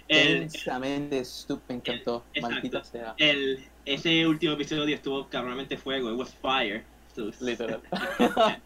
[0.08, 2.24] el Intensamente estúpido, me encantó.
[2.42, 3.14] Maldita sea.
[3.18, 6.84] el- ese último episodio estuvo cabronamente fuego, it was fire.
[7.14, 7.80] So- Literal.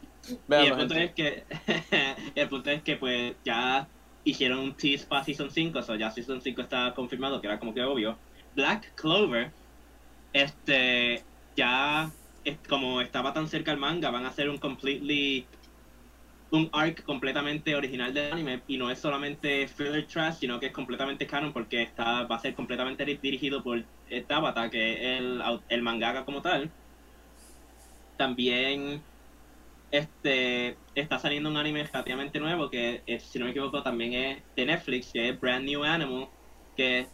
[0.49, 1.45] Y el punto es que
[2.35, 3.87] el punto es que pues ya
[4.25, 7.59] hicieron un tease para Season 5, o sea, ya Season 5 está confirmado, que era
[7.59, 8.17] como que obvio.
[8.57, 9.51] Black Clover,
[10.33, 11.23] este,
[11.57, 12.11] ya
[12.45, 15.45] es- como estaba tan cerca el manga, van a hacer un completely
[16.55, 20.73] un arc completamente original del anime y no es solamente filler trash, sino que es
[20.73, 23.85] completamente canon porque está va a ser completamente di- dirigido por
[24.29, 26.71] Tabata, que es el, el mangaka como tal.
[28.17, 29.03] También
[29.91, 34.43] este está saliendo un anime relativamente nuevo que es, si no me equivoco también es
[34.57, 36.29] de Netflix que es Brand New Animal
[36.77, 37.07] que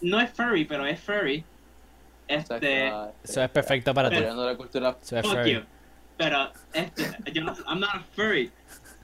[0.00, 1.44] no es furry pero es furry
[2.28, 2.86] este
[3.24, 4.16] Eso es perfecto para ti.
[4.16, 4.96] Apoyando la cultura.
[5.02, 5.64] Eso es fuck furry.
[6.16, 8.50] Pero este yo no, I'm not a furry.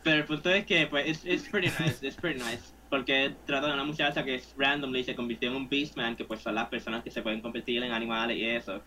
[0.05, 2.73] Pero el punto es que pues it's, it's pretty nice it's pretty nice.
[2.91, 6.41] Porque trata de una muchacha que es randomly se convirtió en un beastman que pues
[6.41, 8.81] son las personas que se pueden convertir en animales y eso.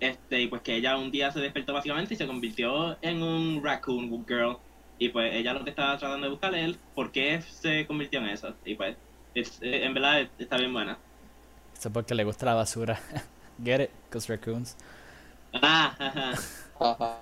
[0.00, 3.62] Este y pues que ella un día se despertó básicamente y se convirtió en un
[3.62, 4.56] raccoon girl.
[4.98, 8.28] Y pues ella lo que estaba tratando de buscar es por qué se convirtió en
[8.30, 8.54] eso.
[8.64, 8.96] Y pues
[9.34, 10.98] it's- eh, en verdad está bien buena.
[11.76, 12.98] Eso es porque le gusta la basura.
[13.64, 13.90] Get it?
[14.10, 14.76] Cause raccoons.
[15.62, 15.94] ah,
[16.78, 17.18] ajá,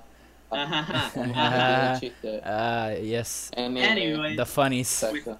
[2.00, 2.40] Chiste.
[2.44, 3.50] Ah, yes.
[3.56, 4.36] Anyway.
[4.36, 5.02] The funnies.
[5.02, 5.38] Exacto.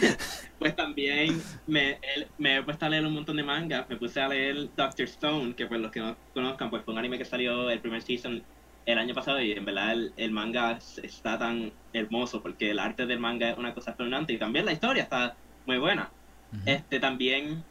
[0.58, 3.86] Pues también me, el- me he puesto a leer un montón de mangas.
[3.90, 6.98] Me puse a leer Doctor Stone, que pues los que no conozcan, pues fue un
[6.98, 8.42] anime que salió el primer season
[8.86, 12.78] el año pasado y en verdad el, el manga es- está tan hermoso porque el
[12.78, 15.36] arte del manga es una cosa espeluznante y también la historia está
[15.66, 16.10] muy buena.
[16.52, 16.62] Ujú.
[16.64, 17.62] Este también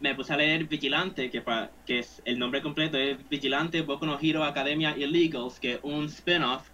[0.00, 4.06] me puse a leer Vigilante, que, pa- que es el nombre completo es Vigilante Boku
[4.06, 6.70] no Hero Academia Illegals, que es un spin-off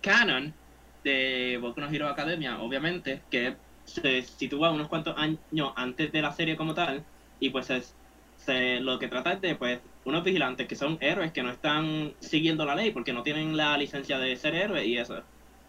[0.00, 0.58] canon
[1.04, 6.32] de Boku no Hero Academia, obviamente, que se sitúa unos cuantos años antes de la
[6.32, 7.06] serie como tal,
[7.38, 7.98] y pues es,
[8.36, 12.16] se- lo que trata es de pues unos vigilantes que son héroes que no están
[12.20, 15.26] siguiendo la ley porque no tienen la licencia de ser héroes y eso.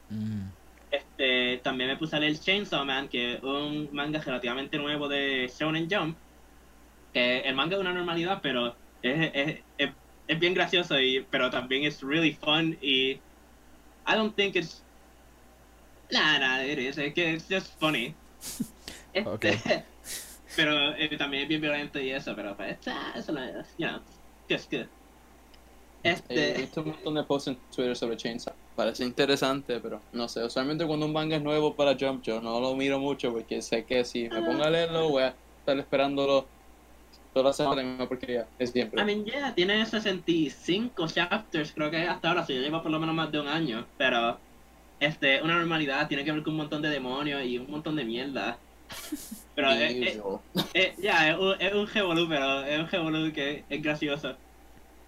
[0.10, 0.50] Mm.
[0.90, 5.48] Este, también me puse a leer Chainsaw Man, que es un manga relativamente nuevo de
[5.54, 6.20] Shonen Jump.
[7.14, 9.90] Que el manga es una normalidad, pero es, es, es,
[10.28, 13.12] es bien gracioso, y, pero también es really fun y
[14.08, 14.84] I don't think it's...
[16.12, 18.14] Nah, nah, it is, es que it's just funny.
[19.14, 19.46] Este, Ok.
[20.56, 23.88] pero eh, también es bien violento y eso, pero pues, ah, eso no es, you
[23.88, 24.00] know,
[24.48, 24.86] just good.
[26.04, 28.54] He Este, visto un montón de posts en Twitter sobre Chainsaw.
[28.76, 30.44] Parece interesante, pero no sé.
[30.44, 33.86] Usualmente cuando un manga es nuevo para Jump, yo no lo miro mucho porque sé
[33.86, 36.48] que si me pongo a leerlo, voy a estar esperándolo
[37.34, 38.48] toda la semana, la misma porquería.
[38.58, 39.02] Es siempre.
[39.02, 43.16] I mean, yeah, tiene 65 chapters, creo que hasta ahora, se lleva por lo menos
[43.16, 44.40] más de un año, pero
[45.00, 48.06] este, una normalidad, tiene que ver con un montón de demonios y un montón de
[48.06, 48.58] mierda.
[49.56, 50.40] Pero eh, eh, Usual.
[50.74, 54.38] eh, ya, es, un, es un revolú, pero es un revolú que es gracioso.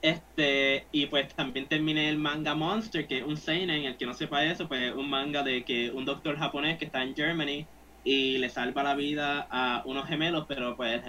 [0.01, 4.13] Este, y pues también terminé el manga Monster, que es un seinen, el que no
[4.13, 7.67] sepa eso, pues es un manga de que un doctor japonés que está en Germany
[8.03, 11.01] y le salva la vida a unos gemelos, pero pues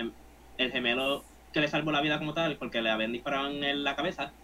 [0.65, 3.49] el, gem- el gemelo que le salvó la vida como tal, porque le habían disparado
[3.51, 4.39] en la cabeza,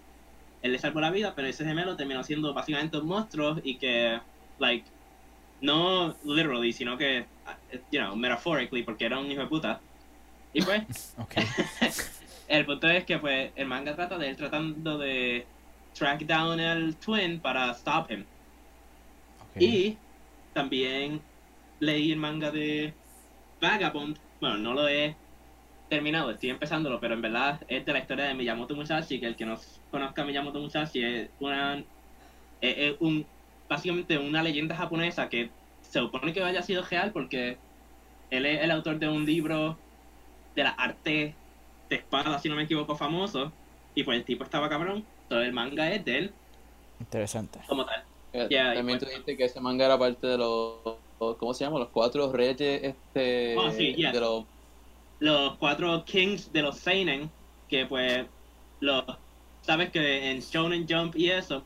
[0.62, 4.20] él le salvó la vida, pero ese gemelo terminó siendo básicamente un monstruo y que,
[4.58, 4.92] like,
[5.60, 7.30] no literally, sino que,
[7.90, 9.86] you know, metaphorically, porque era un hijo de puta.
[10.52, 10.88] Y pues,
[12.46, 15.52] el punto es que pues el manga trata de él tratando de
[15.92, 18.30] track down el twin para stop him.
[19.38, 19.56] ok.
[19.58, 20.02] Y
[20.52, 21.28] también
[21.78, 23.00] leí el manga de
[23.60, 24.20] Vagabond.
[24.40, 25.20] Bueno, no lo he
[25.88, 29.36] terminado, estoy empezándolo, pero en verdad es de la historia de Miyamoto Musashi, que el
[29.36, 29.56] que no
[29.90, 31.76] conozca a Miyamoto Musashi es una
[32.60, 33.24] es, es un
[33.68, 35.50] básicamente una leyenda japonesa que
[35.82, 37.58] se supone que haya sido real porque
[38.30, 39.76] él es el autor de un libro
[40.54, 41.34] de la arte
[41.88, 43.52] de espada, si no me equivoco, famoso,
[43.94, 46.32] y pues el tipo estaba cabrón, todo el manga es de él
[46.98, 47.60] Interesante.
[47.68, 48.02] como tal.
[48.32, 50.74] Eh, Yeah, También y tú pues- dijiste que ese manga era parte de los
[51.18, 51.78] ¿cómo se llama?
[51.78, 54.12] Los cuatro reyes este, Oh, sí, yeah.
[54.12, 54.44] de los...
[55.18, 57.30] Los cuatro kings de los seinen,
[57.68, 58.26] que pues,
[58.80, 59.04] los,
[59.62, 61.64] sabes que en Shonen Jump y eso,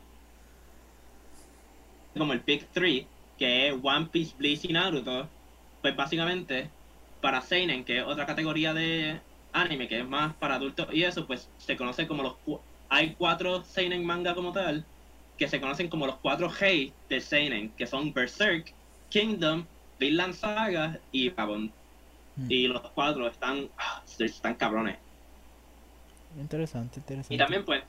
[2.17, 5.27] como el Big Three, que es One Piece, Bleach y Naruto,
[5.81, 6.69] pues básicamente
[7.21, 9.19] para seinen, que es otra categoría de
[9.53, 12.35] anime, que es más para adultos y eso, pues se conoce como los...
[12.89, 14.85] Hay cuatro seinen manga como tal,
[15.37, 18.73] que se conocen como los cuatro Hei de seinen, que son Berserk,
[19.09, 19.65] Kingdom,
[19.99, 21.71] Vinland Saga y Vagabond.
[22.49, 24.99] Y los cuatro están, ah, están cabrones.
[26.35, 27.33] Interesante, interesante.
[27.35, 27.83] Y también, pues,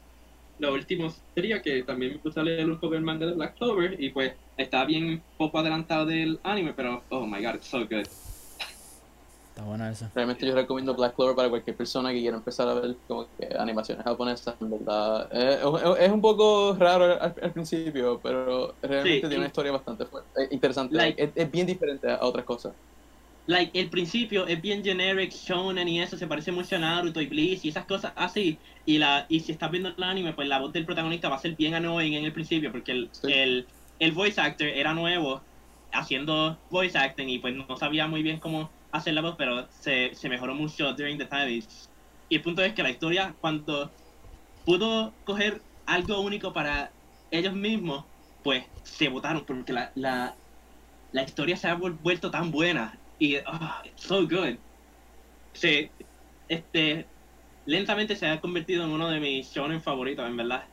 [0.59, 3.57] lo último sería que también me puse a leer un poco el manga de Black
[3.57, 7.80] Clover y pues está bien poco adelantado del anime, pero oh my god, it's so
[7.80, 8.07] good.
[9.48, 10.09] Está bueno eso.
[10.14, 13.48] Realmente yo recomiendo Black Clover para cualquier persona que quiera empezar a ver como que
[13.59, 15.28] animaciones japonesas, en verdad.
[15.30, 19.46] Eh, es- es un poco raro al, al principio, pero realmente Sí, tiene y- una
[19.48, 20.96] historia bastante fuerte, eh, interesante.
[20.96, 22.74] Like- es, es bien diferente a otras cosas.
[23.45, 27.26] Like, el principio es bien generic, shonen y eso, se parece mucho a Naruto y
[27.26, 28.62] Bleach y esas cosas así.
[28.84, 31.38] Y la y si estás viendo el anime, pues la voz del protagonista va a
[31.40, 33.32] ser bien annoying en el principio, porque el, Sí.
[33.32, 33.68] el,
[33.99, 35.45] el voice actor era nuevo
[35.90, 40.14] haciendo voice acting y pues no sabía muy bien cómo hacer la voz, pero se,
[40.14, 41.51] se mejoró mucho during the time.
[41.51, 41.68] Y,
[42.36, 43.97] el punto es que la historia, cuando
[44.64, 46.97] pudo coger algo único para
[47.30, 48.07] ellos mismos,
[48.43, 50.40] pues se votaron porque la, la,
[51.11, 54.59] la historia se ha vuel- vuelto tan buena y ah, it's so good.
[55.55, 55.95] Se,
[56.49, 57.13] este,
[57.67, 60.71] lentamente se ha convertido en uno de mis shonen favoritos, en verdad.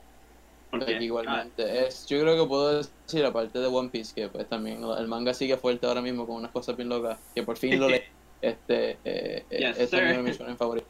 [0.70, 4.48] Porque, Eh, Igualmente, es, yo creo que puedo decir, aparte de One Piece, que pues
[4.48, 7.80] también el manga sigue fuerte ahora mismo con unas cosas bien locas, que por fin
[7.80, 8.02] lo leí.
[8.42, 10.90] Este, eh, eh, Yes, es también uno de mis shonen favoritos.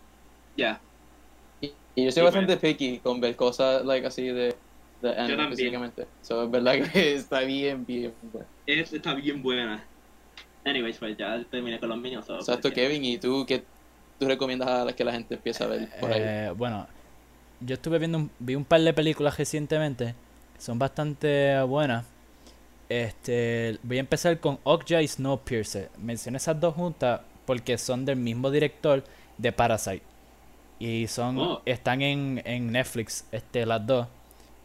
[0.56, 0.86] ya,
[1.62, 4.62] Y, y yo soy Sí, bastante picky con ver cosas like, así de,
[5.02, 6.10] de anime específicamente.
[6.22, 8.18] So, es verdad que está bien, bien.
[8.22, 8.50] bueno.
[8.66, 9.89] es, está bien buena.
[10.66, 12.26] Anyways, pues ya terminé con los míos.
[12.26, 13.64] so, Exacto, pues, Kevin, ¿y tú qué
[14.20, 16.22] tú recomiendas a la- que la gente empiece a ver por ahí?
[16.24, 16.88] Eh, bueno,
[17.62, 20.16] yo estuve viendo un, vi un par de películas recientemente,
[20.58, 22.06] son bastante buenas.
[22.90, 25.90] Este, voy a empezar con Okja y Snowpiercer.
[25.98, 29.04] Mencioné esas dos juntas porque son del mismo director
[29.38, 30.02] de Parasite.
[30.80, 31.62] Y son Oh.
[31.66, 34.08] están en, en Netflix, este las dos.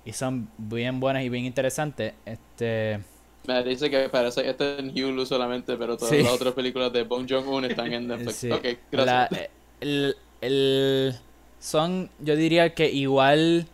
[0.04, 2.14] Y son bien buenas y bien interesantes.
[2.24, 3.00] Este,
[3.46, 6.22] Me dice que parece está en Hulu solamente, pero todas Sí.
[6.22, 8.36] las otras películas de Bong Joon-ho están en Netflix.
[8.36, 8.50] Sí.
[8.50, 9.32] Ok, gracias.
[9.40, 11.14] eh, el, el-
[11.58, 13.66] son, yo diría que igual,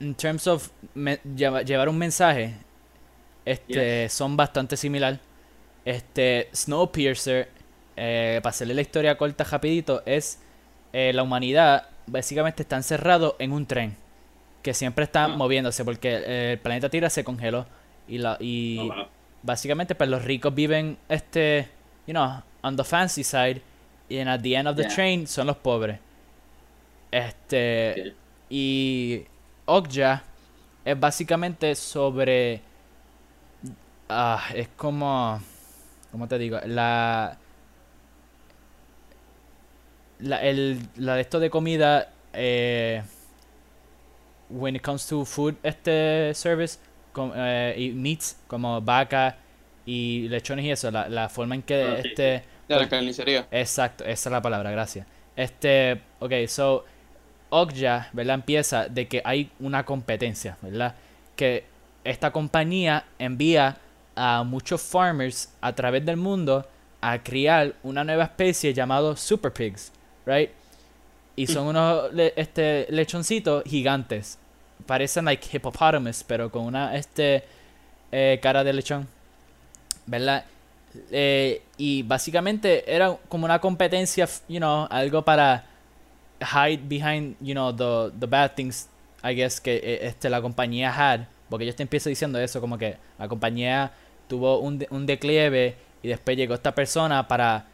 [0.00, 2.54] en terms of me- lleva- llevar un mensaje,
[3.44, 5.18] este, son bastante similar.
[5.84, 7.48] Este, Snowpiercer,
[7.96, 10.38] eh, para hacerle la historia corta rapidito, es
[10.92, 13.96] eh, la humanidad básicamente está encerrado en un tren
[14.62, 15.28] que siempre está Ah.
[15.28, 17.66] moviéndose porque el planeta Tierra se congeló
[18.08, 19.06] y la y oh, wow.
[19.42, 21.68] básicamente pues los ricos viven este
[22.06, 23.62] you know on the fancy side
[24.08, 24.94] y en at the end of the Yeah.
[24.94, 25.98] train son los pobres
[27.10, 28.14] este
[28.50, 29.24] y
[29.66, 30.22] Okja
[30.84, 32.60] es básicamente sobre
[34.08, 35.40] ah es como
[36.10, 37.38] cómo te digo la
[40.20, 43.02] la el la de esto de comida eh,
[44.50, 46.78] when it comes to food este service
[47.34, 49.36] eh, y meats como vaca
[49.84, 53.46] y lechones y eso la, la forma en que Ah, sí, este De la carnicería.
[53.50, 55.06] Exacto, esa es la palabra, gracias.
[55.36, 56.84] Este, ok, so,
[57.50, 58.36] Okja, ¿verdad?
[58.36, 60.94] Empieza de que hay una competencia, ¿verdad?
[61.36, 61.64] Que
[62.04, 63.76] esta compañía envía
[64.16, 66.66] a muchos farmers a través del mundo
[67.00, 69.92] a criar una nueva especie llamado Super Pigs,
[70.26, 70.50] right?
[71.36, 74.38] Y son unos le- este, lechoncitos gigantes.
[74.86, 77.44] Parecen like hippopotamus, pero con una este,
[78.10, 79.08] eh, cara de lechón,
[80.06, 80.44] ¿verdad?
[81.10, 85.64] Eh, y básicamente era como una competencia, you know, algo para
[86.40, 88.88] hide behind, you know, the, the bad things,
[89.22, 91.26] I guess, que eh, este, la compañía had.
[91.48, 93.92] Porque yo te empiezo diciendo eso, como que la compañía
[94.28, 97.66] tuvo un, un declive y después llegó esta persona para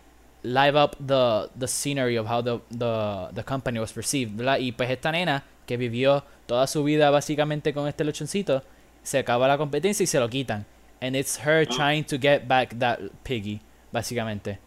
[0.43, 4.59] live up the, the scenery of how the, the, the company was perceived, ¿verdad?
[4.59, 8.65] Y pues esta nena que vivió toda su vida básicamente con este lechoncito,
[9.05, 10.67] se acaba la competencia y se lo quitan.
[11.01, 11.77] And it's her Ah.
[11.77, 13.61] trying to get back that piggy,
[13.93, 14.59] básicamente.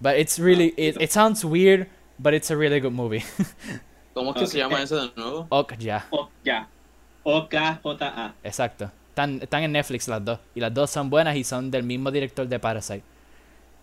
[0.00, 3.24] But it's really, it, it sounds weird, but it's a really good movie.
[4.14, 4.70] ¿Cómo es que se Ok.
[4.70, 5.46] llama ese de nuevo?
[5.48, 6.68] Okja, Okja.
[7.24, 8.34] O-K-J-A.
[8.44, 8.90] exacto.
[9.10, 10.38] Están, están en Netflix las dos.
[10.54, 13.02] Y las dos son buenas y son del mismo director de Parasite.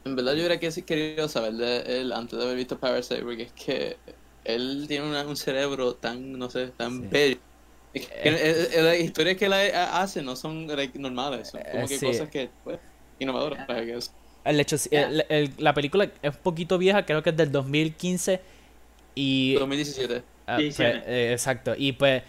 [0.06, 3.44] En verdad yo hubiera que- querido saber de él antes de haber visto Parasite, porque
[3.44, 3.98] es que
[4.46, 7.08] él tiene una- un cerebro tan, no sé, tan Sí.
[7.12, 7.38] bello.
[7.94, 8.08] Eh.
[8.24, 11.88] eh, eh, las historias que él ha- hace no son like, normales, son como Eh,
[11.88, 12.06] que sí.
[12.06, 12.78] cosas que, pues,
[13.20, 14.12] innovadora, I guess.
[14.44, 18.42] El hecho, el- el- la película es un poquito vieja, creo que es del 2015
[19.16, 20.24] y 2017.
[20.46, 22.22] ah, Sí, sí, pues, eh, exacto y pues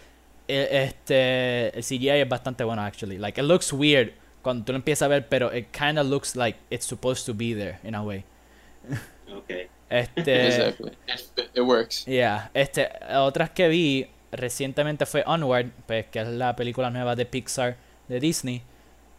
[0.47, 3.17] eh, este el CGI es bastante bueno actually.
[3.17, 6.35] Like it looks weird cuando tú lo empiezas a ver, pero it kind of looks
[6.37, 8.23] like it's supposed to be there in a way.
[9.29, 9.67] Okay.
[9.89, 10.91] Este Exactly.
[11.53, 12.05] It, works.
[12.05, 17.25] Yeah, este, otras que vi recientemente fue Onward, pues que es la película nueva de
[17.25, 17.77] Pixar
[18.09, 18.61] de Disney,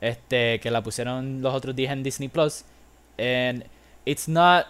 [0.01, 2.65] este, que la pusieron los otros días en Disney Plus,
[3.19, 3.65] and
[4.05, 4.67] it's not,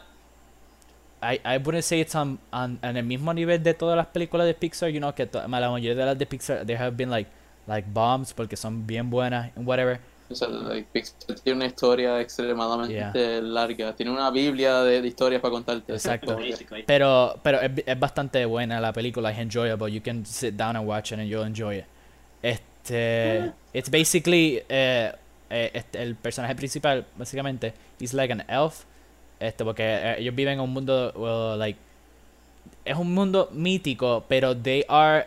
[1.20, 4.46] I, I wouldn't say it's on, on, en el mismo nivel de todas las películas
[4.46, 7.10] de Pixar, you know, que to- la mayoría de las de Pixar, there have been
[7.10, 7.28] like,
[7.66, 9.98] like bombs porque son bien buenas, and whatever,
[10.30, 10.88] O sea, like,
[11.42, 13.40] tiene una historia extremadamente Yeah.
[13.42, 13.94] larga.
[13.96, 15.92] Tiene una biblia de, de historias para contarte.
[15.92, 16.36] Exacto.
[16.86, 19.90] Pero, pero es, es bastante buena la película, es enjoyable.
[19.92, 21.84] You can sit down and watch it and you'll enjoy it.
[22.42, 25.12] Este, it's basically, eh,
[25.50, 28.84] eh, este, el personaje principal, básicamente, is like an elf.
[29.40, 31.78] Este, porque eh, ellos viven en un mundo, well, like,
[32.84, 35.26] es un mundo mítico, pero they are,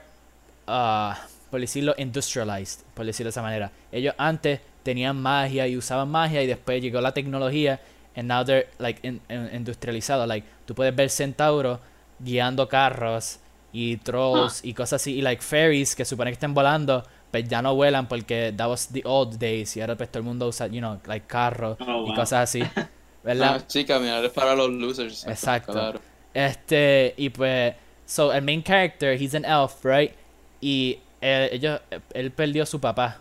[0.67, 1.13] uh,
[1.49, 3.71] por decirlo, industrialized, por decirlo de esa manera.
[3.91, 7.79] Ellos antes tenían magia y usaban magia y después llegó la tecnología
[8.15, 10.27] and now they're like in, in- industrializados.
[10.27, 11.79] Like, tú puedes ver centauros
[12.19, 13.39] guiando carros
[13.73, 17.61] y trolls y cosas así y like fairies que supone que estén volando, pero ya
[17.61, 20.67] no vuelan porque that was the old days y ahora pues todo el mundo usa,
[20.67, 22.61] you know, like carros Oh, y cosas así.
[23.23, 23.57] ¿Verdad?
[23.61, 25.25] Ah, chica, mira, es para los losers.
[25.27, 25.73] Exacto.
[25.73, 26.01] Claro.
[26.33, 27.75] Este, y pues,
[28.05, 30.11] so el main character, he's an elf, right?
[30.59, 31.79] Y él, ellos,
[32.13, 33.19] él perdió a su papá.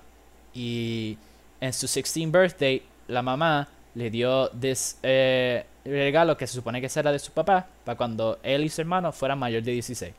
[0.55, 1.19] Y
[1.61, 6.89] en su 16th birthday, la mamá le dio this eh, regalo que se supone que
[6.89, 10.13] será de su papá, para cuando él y su hermano fueran mayor de 16.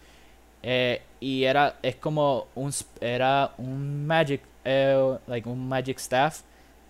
[0.64, 6.42] Eh, y era, es como un, era un magic, eh, like un magic staff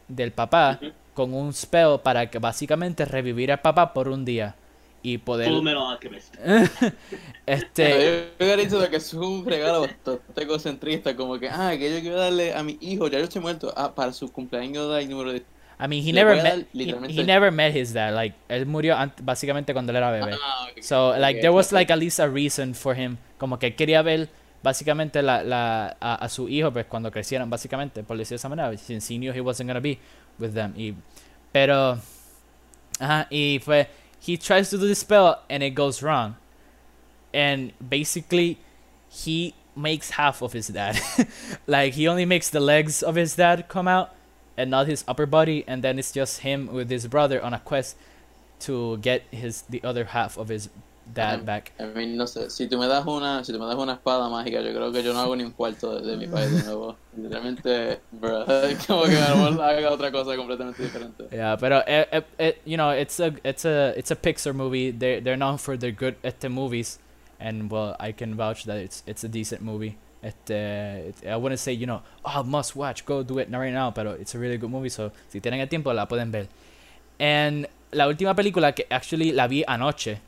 [0.07, 0.79] del papá
[1.13, 4.55] con un spell para que básicamente revivir al papá por un día
[5.03, 6.35] y poder Full Metal Alchemist.
[7.45, 11.93] este Yo hubiera dicho de que es un regalo bastante egocentrista, como que, ah, que
[11.93, 15.05] yo quiero darle a mi hijo, ya yo estoy muerto, ah, para su cumpleaños de
[15.07, 15.43] número de...
[15.83, 18.67] I mean he Le never met he, literalmente- he never met his dad like él
[18.67, 20.33] murió básicamente cuando él era bebé.
[20.39, 23.57] Ah, ok, so like ok, there was like at least a reason for him como
[23.57, 24.29] que quería ver
[24.61, 28.49] básicamente la, la a, a su hijo pues cuando crecieran básicamente por decirlo de esa
[28.49, 29.97] manera since he knew he wasn't gonna be
[30.37, 30.71] with them.
[30.77, 30.93] Y
[31.51, 31.97] pero
[32.99, 33.87] ajá y fue
[34.21, 36.37] he tries to do the spell and it goes wrong.
[37.33, 38.59] And basically
[39.09, 41.01] he makes half of his dad.
[41.67, 44.13] Like he only makes the legs of his dad come out
[44.55, 45.63] and not his upper body.
[45.67, 47.97] And then it's just him with his brother on a quest
[48.59, 50.69] to get his the other half of his
[51.05, 51.71] dad back.
[51.79, 54.29] I mean, no sé, si tú me das una, si tú me das una espada
[54.29, 56.63] mágica, yo creo que yo no hago ni un cuarto de, de mi país de
[56.63, 56.95] nuevo.
[57.17, 58.45] Literalmente, bro,
[58.87, 61.27] como que haga otra cosa completamente diferente.
[61.31, 64.91] yeah pero it, it, it, you know it's a it's a it's a Pixar movie.
[64.91, 66.99] They they're known for their good este movies.
[67.39, 69.97] And well I can vouch that it's it's a decent movie.
[70.23, 73.89] Este it- I wouldn't say you know oh must watch go do it right now
[73.91, 76.47] pero it's a really good movie so si tienen el tiempo la pueden ver.
[77.19, 80.19] And la última película que actually la vi anoche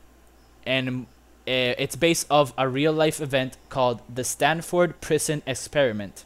[0.66, 1.06] and
[1.46, 6.24] uh, it's based off a real life event called the Stanford Prison Experiment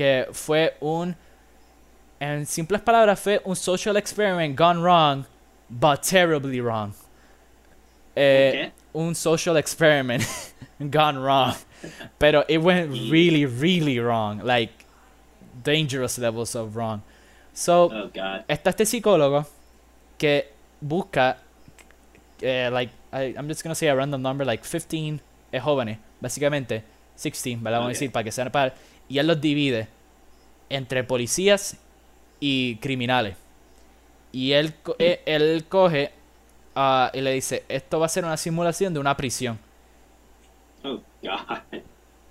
[0.00, 1.14] que fue un
[2.20, 5.26] en simples palabras fue un social experiment gone wrong
[5.68, 6.94] but terribly wrong.
[8.16, 10.24] Eh, un social experiment
[10.90, 11.54] gone wrong
[12.18, 14.70] pero it went really really wrong like
[15.62, 17.02] dangerous levels of wrong.
[17.52, 18.10] So Oh
[18.48, 19.46] está este psicólogo
[20.18, 20.46] que
[20.80, 21.36] busca
[22.42, 25.20] eh, like I, I'm just gonna say a random number like 15
[25.52, 26.84] eh, jóvenes básicamente
[27.16, 27.78] 16 ¿verdad?
[27.80, 28.74] vamos a decir para que sean par
[29.08, 29.88] y él los divide
[30.68, 31.76] entre policías
[32.38, 33.36] y criminales
[34.32, 36.12] y él eh, él coge
[36.76, 39.58] ah, y le dice esto va a ser una simulación de una prisión
[40.82, 41.82] Oh God.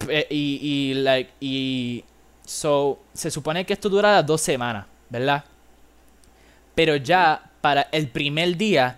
[0.07, 2.03] eh, y, y like y
[2.45, 5.43] so se supone que esto durará dos semanas verdad
[6.73, 8.97] pero ya para el primer día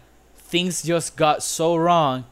[0.52, 2.26] things just got so wrong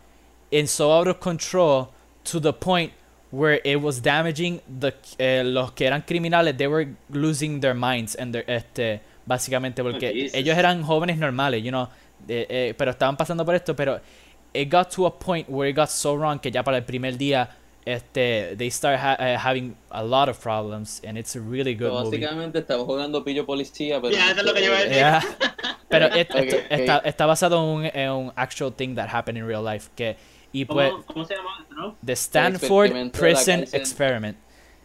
[0.52, 1.90] and so out of control
[2.26, 2.92] to the point
[3.32, 8.16] where it was damaging the eh, los que eran criminales they were losing their minds
[8.16, 11.88] and their este básicamente porque ellos eran jóvenes normales you know
[12.28, 14.00] eh, eh, pero estaban pasando por esto pero
[14.54, 17.18] it got to a point where it got so wrong que ya para el primer
[17.18, 17.50] día
[17.86, 21.90] este they start ha- eh, having a lot of problems and it's a really good
[21.90, 24.16] So, movie básicamente estaba jugando pillo policía, pero...
[24.16, 24.96] Eso es lo que yo iba a decir.
[24.96, 25.22] Yeah.
[25.90, 26.66] Pero et- Ok, esto- ok.
[26.70, 29.90] Está, está basado en un, en un actual thing that happened in real life.
[29.96, 30.16] Que,
[30.52, 31.98] y pues, ¿Cómo, ¿Cómo se llama esto, no?
[32.06, 33.62] The Stanford Prison.
[33.74, 34.38] Experiment.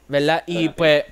[0.08, 0.44] ¿Verdad?
[0.46, 1.04] Y pues,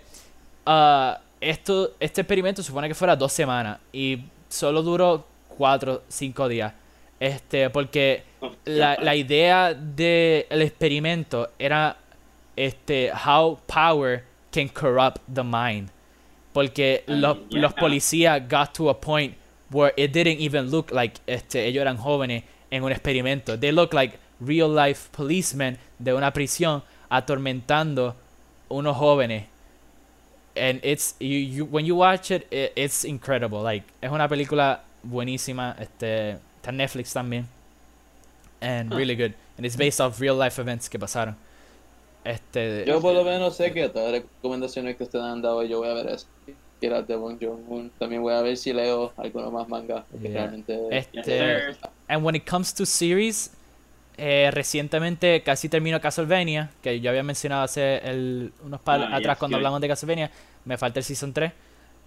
[0.64, 6.72] ah, esto, este experimento supone que fuera dos semanas y solo duró cuatro, cinco días.
[7.22, 8.24] Este, porque
[8.64, 11.96] la, la idea del experimento era
[12.56, 15.88] este how power can corrupt the mind.
[16.52, 17.60] Porque Ah, los, yeah.
[17.60, 19.36] los policías got to a point
[19.70, 22.42] where it didn't even look like este, ellos eran jóvenes
[22.72, 23.56] en un experimento.
[23.56, 28.16] They look like real life policemen de una prisión atormentando
[28.68, 29.44] unos jóvenes.
[30.56, 33.62] And it's you, you when you watch it, it, it's incredible.
[33.62, 35.76] Like es una película buenísima.
[35.78, 37.46] Este está en Netflix también.
[38.60, 38.96] And Huh.
[38.96, 39.32] really good.
[39.58, 41.36] And it's based off real life events que pasaron.
[42.24, 45.78] Este Yo por lo menos sé que todas las recomendaciones que ustedes han dado, yo
[45.78, 46.26] voy a ver eso.
[46.80, 47.90] Y las de Bong Joon-ho.
[47.98, 50.04] También voy a ver si leo alguno más manga.
[50.10, 50.40] Porque Yeah.
[50.42, 50.78] realmente...
[50.90, 51.76] Este.
[52.08, 53.52] And when it comes to series,
[54.16, 59.34] eh, recientemente casi termino Castlevania, que yo había mencionado hace el, unos par Ah, atrás
[59.34, 60.30] yes, cuando hablamos de Castlevania.
[60.64, 61.52] Me falta el Season 3.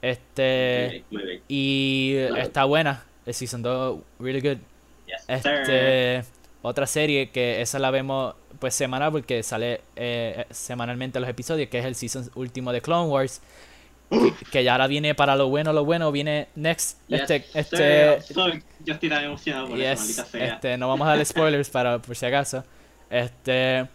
[0.02, 1.04] Este,
[1.50, 3.04] y está buena.
[3.26, 4.58] El Season 2, really good.
[5.08, 5.54] Yes, sir.
[5.54, 6.24] Este,
[6.62, 11.80] otra serie que esa la vemos pues semanal porque sale eh, semanalmente los episodios, que
[11.80, 13.42] es el season último de Clone Wars.
[14.10, 17.00] Que, que ya ahora viene para lo bueno, lo bueno, viene next.
[17.08, 18.20] Yes, este, este,
[18.84, 20.54] yo estoy tan emocionado por eso, Yes, maldita sea.
[20.56, 22.64] este, no vamos a dar spoilers para por si acaso.
[23.10, 23.88] Este,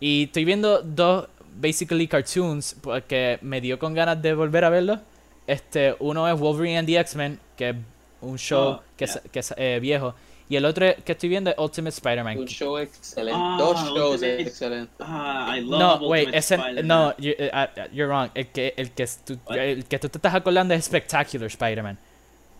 [0.00, 1.28] y estoy viendo dos
[1.60, 5.00] basically cartoons porque me dio con ganas de volver a verlos.
[5.46, 7.76] Este, uno es Wolverine and the X-Men, que es
[8.20, 9.14] un show Oh, que, yeah.
[9.24, 10.14] es, que es eh, viejo.
[10.48, 12.38] Y el otro que estoy viendo es Ultimate Spider-Man.
[12.38, 13.32] Un show excelente.
[13.36, 14.94] Ah, Dos shows Ultimate- excelentes.
[15.00, 16.86] Ah, I love No, Ultimate wait, ese, Spider-Man.
[16.86, 18.30] no, you, ah, you're wrong.
[18.34, 21.98] El que, el que tú, el que tú te estás acordando es Spectacular Spider-Man,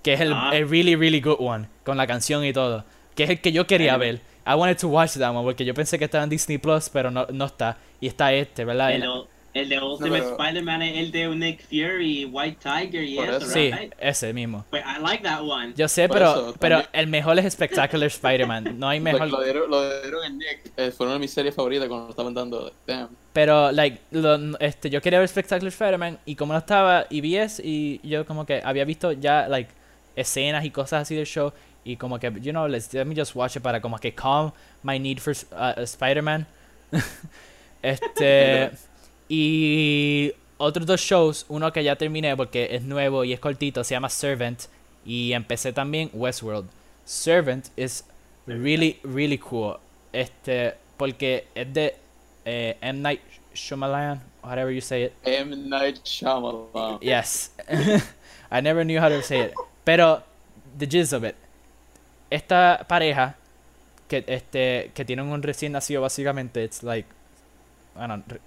[0.03, 0.51] que es el, Ah.
[0.53, 2.85] el really really good one con la canción y todo,
[3.15, 4.21] que es el que yo quería ver.
[4.49, 7.11] I wanted to watch that one porque yo pensé que estaba en Disney Plus, pero
[7.13, 8.93] no, no está y está este, ¿verdad?
[8.95, 9.05] El,
[9.57, 13.47] el de Ultimate pero- Spider-Man es el de Nick Fury, White Tiger y eso, eso.
[13.47, 13.93] sí, right?
[13.99, 14.65] ese mismo.
[14.71, 15.73] Pues I like that one.
[15.77, 18.75] Yo sé, Por pero eso, pero el mejor es Spectacular Spider-Man.
[18.79, 19.29] No hay mejor.
[19.29, 20.73] Lo dieron, lo dieron en Nick.
[20.77, 22.73] Eh, fue una de mis series favoritas cuando lo estaban dando.
[22.87, 23.09] Damn.
[23.33, 27.37] Pero, like, lo- este, yo quería ver Spectacular Spider-Man y como no estaba, y vi
[27.37, 29.71] es, y yo como que había visto ya, like,
[30.15, 31.53] escenas y cosas así del show,
[31.85, 34.53] y como que, you know, let's, let me just watch it para como que calm
[34.83, 36.47] my need for uh, Spider-Man.
[37.83, 38.71] este,
[39.29, 43.95] y otros dos shows, uno que ya terminé porque es nuevo y es cortito, se
[43.95, 44.63] llama Servant,
[45.05, 46.69] y empecé también Westworld.
[47.05, 48.05] Servant is
[48.47, 49.79] really, really cool.
[50.13, 51.97] Este, porque es de
[52.45, 53.01] eh, M.
[53.01, 53.21] Night
[53.55, 55.13] Shyamalan, whatever you say it.
[55.25, 55.69] M.
[55.69, 57.01] Night Shyamalan.
[57.01, 57.51] Yes.
[58.51, 59.55] I never knew how to say it.
[59.85, 60.23] Pero,
[60.77, 61.37] the gist of it.
[62.31, 63.37] Esta pareja,
[64.09, 67.09] que, este, que tienen un recién nacido básicamente, it's like,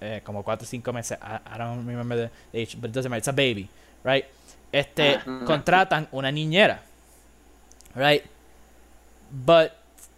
[0.00, 3.10] eh, como 4 o 5 meses, I, I don't remember the age, but it doesn't
[3.10, 3.68] matter, it's a baby,
[4.04, 4.26] right?
[4.72, 5.44] Este, Ajá.
[5.44, 6.80] contratan una niñera,
[7.94, 8.24] right?
[9.32, 9.72] But,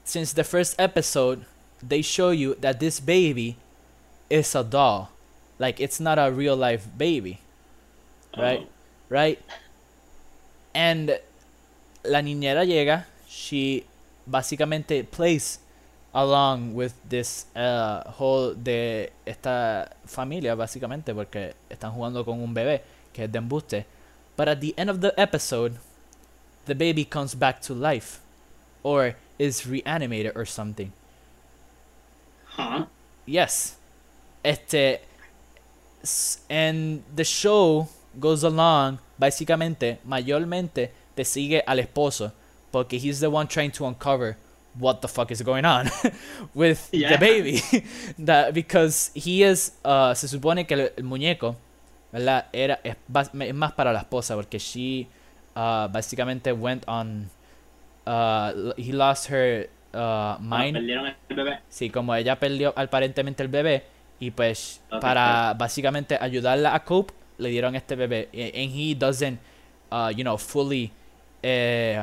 [0.05, 1.45] since the first episode,
[1.83, 3.57] they show you that this baby
[4.28, 5.11] is a doll.
[5.59, 7.39] Like, it's not a real life baby
[8.37, 8.68] right?
[9.09, 9.39] Right?
[10.74, 11.18] And
[12.05, 13.85] la niñera llega, she
[14.26, 15.61] básicamente plays
[16.15, 22.83] along with this uh, whole de esta familia básicamente porque están jugando con un bebé
[23.13, 23.87] que es de embuste.
[24.37, 25.79] But at the end of the episode,
[26.67, 28.21] the baby comes back to life
[28.83, 30.93] or is reanimated or something.
[32.45, 32.87] Huh?
[33.27, 33.77] Yes.
[34.45, 35.01] Este.
[36.51, 37.89] And the show
[38.19, 42.33] goes along, básicamente, mayormente, te sigue al esposo.
[42.73, 44.37] Porque he's the one trying to uncover
[44.79, 45.91] what the fuck is going on
[46.55, 47.62] with the baby.
[48.18, 49.73] that, because he is.
[49.85, 51.57] uh, se supone que el, el muñeco,
[52.12, 52.47] ¿verdad?
[52.53, 52.97] Era, es,
[53.55, 54.35] más para la esposa.
[54.35, 55.07] Porque she
[55.57, 57.29] uh, básicamente went on.
[58.07, 60.75] Uh, he lost her uh, mind.
[60.77, 61.59] Perdieron el bebé.
[61.68, 63.85] Sí, como ella perdió aparentemente el bebé
[64.18, 69.39] y pues para básicamente ayudarla a cope le dieron este bebé y- and he doesn't
[69.91, 70.93] uh, you know fully
[71.43, 72.01] eh,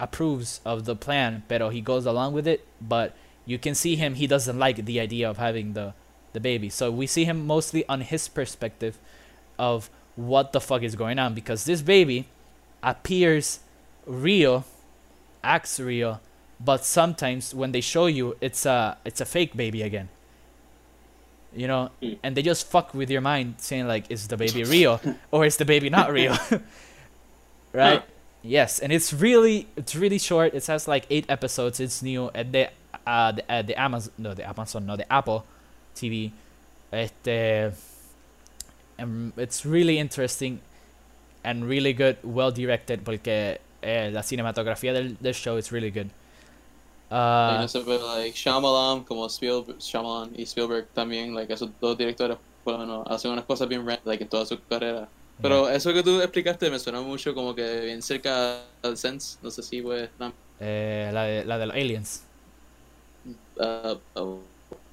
[0.00, 4.14] approves of the plan pero he goes along with it but you can see him
[4.14, 5.94] he doesn't like the idea of having the
[6.32, 6.68] the baby.
[6.68, 8.98] So we see him mostly on his perspective
[9.58, 12.28] of what the fuck is going on because this baby
[12.82, 13.60] appears
[14.06, 14.64] real
[15.44, 16.20] acts real
[16.58, 20.08] but sometimes when they show you it's a it's a fake baby again.
[21.54, 21.90] You know?
[22.00, 22.18] Mm.
[22.22, 25.56] and they just fuck with your mind saying like is the baby real or is
[25.56, 26.36] the baby not real?
[27.72, 28.02] Right
[28.42, 32.52] yes and it's really it's really short it has like eight episodes it's new at
[32.52, 32.68] the
[33.06, 35.44] uh the, uh, the amazon no the amazon no the apple
[35.94, 36.32] tv
[36.92, 37.72] este
[39.36, 40.60] it's really interesting
[41.44, 46.10] and really good, well directed, porque eh, la cinematografía del, del show is really good.
[47.10, 51.70] Y Uh, no sé, pero like Shyamalan como Spielberg, Shyamalan y Spielberg también, like esos
[51.80, 55.08] dos directores, menos, hacen unas cosas bien random, like en toda su carrera.
[55.42, 59.50] Pero eso que tú explicaste me suena mucho como que bien cerca al Sense, no
[59.50, 62.24] sé si pues, no, eh, la, de, la de los aliens.
[63.56, 63.96] uh,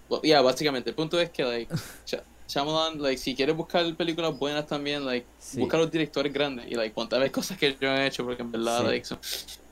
[0.09, 1.73] well, yeah, básicamente, el punto es que like
[2.05, 5.59] Shy- Shyamalan, like si quieres buscar películas buenas también, like Sí.
[5.59, 8.41] busca los directores grandes y like ponte a ver cosas que ellos han hecho porque
[8.41, 8.85] en verdad Sí.
[8.85, 9.19] like son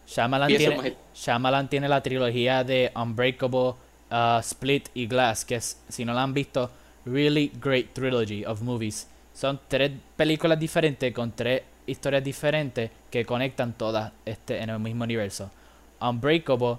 [0.05, 3.73] Shyamalan tiene, Shyamalan tiene la trilogía de Unbreakable,
[4.11, 6.69] uh, Split y Glass, que es, si no la han visto,
[7.05, 9.07] really great trilogy of movies.
[9.35, 15.03] Son tres películas diferentes con tres historias diferentes que conectan todas este, en el mismo
[15.03, 15.51] universo.
[16.01, 16.77] Unbreakable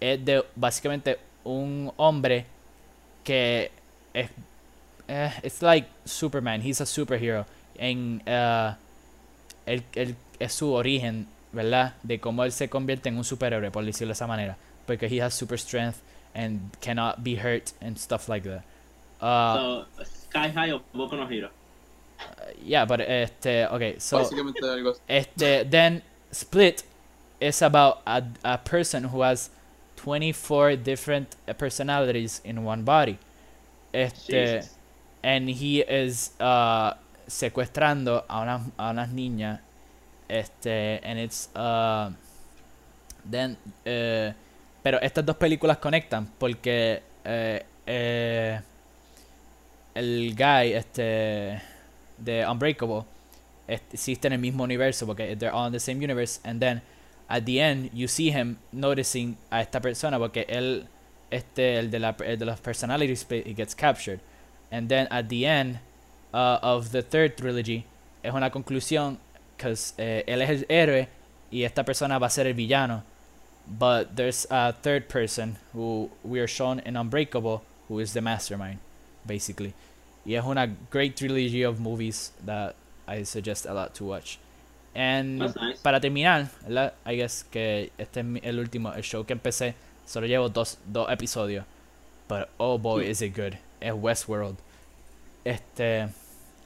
[0.00, 2.46] es de básicamente un hombre
[3.24, 3.70] que
[4.14, 4.30] es
[5.08, 7.46] eh, it's like Superman, he's a superhero.
[7.76, 8.74] En uh,
[9.66, 11.94] él, él- es su origen, ¿verdad?
[12.02, 14.56] De cómo él se convierte en un superhéroe, por decirlo de esa manera.
[14.86, 15.98] Porque he has super strength
[16.34, 18.64] and cannot be hurt and stuff like that.
[19.20, 21.50] Uh, So, Sky High o Boku no Hero.
[22.62, 25.00] Yeah, but este, okay, so básicamente algo así.
[25.08, 26.02] este, then
[26.32, 26.84] Split
[27.40, 29.50] is about a, a person who has
[29.96, 33.18] 24 different personalities in one body.
[33.92, 34.76] Este, Jesus.
[35.22, 36.94] and he is uh,
[37.26, 39.60] secuestrando a unas, a unas niñas
[40.28, 42.10] este and it's uh,
[43.28, 44.32] then eh,
[44.82, 48.60] pero estas dos películas conectan porque eh, eh,
[49.94, 51.60] el guy este
[52.18, 53.04] de Unbreakable
[53.68, 56.82] este, existe en el mismo universo porque they're all in the same universe and then
[57.28, 60.86] at the end you see him noticing a esta persona porque él
[61.30, 64.20] este el de la el de los personality he gets captured.
[64.70, 65.80] And then at the end
[66.32, 67.84] uh, of the third trilogy
[68.22, 69.18] es una conclusión
[69.56, 71.08] because él es el héroe
[71.50, 73.02] y esta persona va a ser el villano.
[73.66, 78.78] But there's a third person who we are shown in Unbreakable who is the mastermind
[79.26, 79.74] basically
[80.26, 80.44] y es
[80.90, 82.74] great trilogy of movies that
[83.06, 84.38] I suggest a lot to watch
[84.94, 85.80] and nice.
[85.82, 86.94] para terminar ¿verdad?
[87.04, 89.74] I guess que este es el último el show que empecé
[90.06, 91.64] solo llevo dos, dos episodios
[92.28, 93.10] but oh boy Hmm.
[93.10, 94.56] is it good es Westworld
[95.44, 96.08] este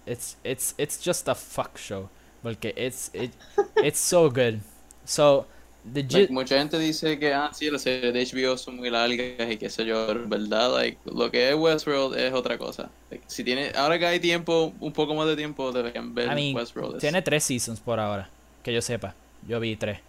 [0.07, 2.09] it's it's it's just a fuck show
[2.43, 3.33] porque it's it
[3.77, 4.61] it's so good
[5.05, 5.47] so
[5.95, 9.57] Like, mucha gente dice que ah, sí, las series de HBO son muy largas y
[9.57, 12.91] qué sé yo, verdad, like, lo que es Westworld es otra cosa.
[13.11, 16.35] Like, si tiene, ahora que hay tiempo, un poco más de tiempo, deberían ver I
[16.35, 16.97] mean, Westworld.
[16.97, 18.29] Es- tiene tres seasons por ahora
[18.63, 19.15] que yo sepa
[19.49, 20.01] yo vi tres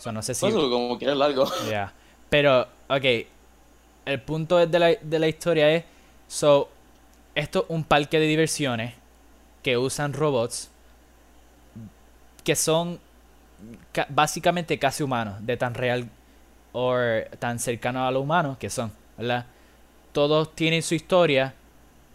[0.00, 1.44] so no sé si Eso, como quiera es largo.
[1.68, 1.92] Yeah.
[2.30, 3.04] Pero, ok.
[4.06, 5.84] El punto es de la, de la historia es.
[6.28, 6.68] So,
[7.34, 8.94] esto es un parque de diversiones
[9.62, 10.70] que usan robots
[12.44, 13.00] que son
[13.92, 16.08] ca- básicamente casi humanos, de tan real
[16.72, 16.96] o
[17.38, 19.46] tan cercanos a lo humano que son, ¿verdad?
[20.12, 21.54] Todos tienen su historia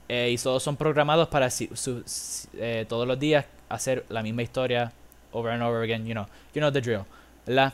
[0.09, 2.03] eh, y todos son programados para si- su-
[2.57, 4.91] eh, todos los días hacer la misma historia
[5.31, 7.03] over and over again, you know, you know the drill,
[7.45, 7.73] ¿verdad?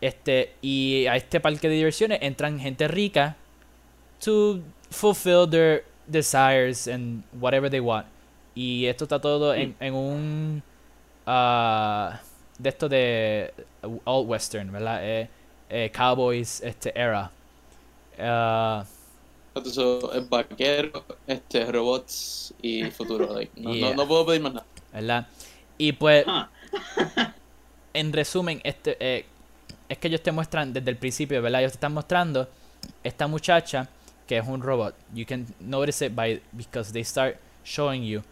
[0.00, 3.36] Este, y a este parque de diversiones entran gente rica
[4.22, 4.60] to
[4.90, 8.06] fulfill their desires and whatever they want.
[8.54, 10.62] Y esto está todo en, en un
[11.26, 12.20] ah,
[12.58, 13.54] de esto de
[14.04, 15.00] old western, ¿verdad?
[15.02, 15.30] Eh,
[15.68, 17.30] eh, cowboys este era.
[18.18, 18.84] Ah,
[19.54, 19.84] Entonces,
[20.14, 23.32] es vaquero, este, robots y futuro.
[23.34, 24.66] Like, no, no- no puedo pedir más nada.
[24.92, 25.28] ¿verdad?
[25.78, 26.44] Y pues Huh.
[27.92, 29.26] en resumen, este eh,
[29.88, 31.60] es que ellos te muestran desde el principio, ¿verdad?
[31.60, 32.48] Ellos te están mostrando
[33.02, 33.88] esta muchacha
[34.26, 34.94] que es un robot.
[35.14, 38.22] You can notice it by because they start showing you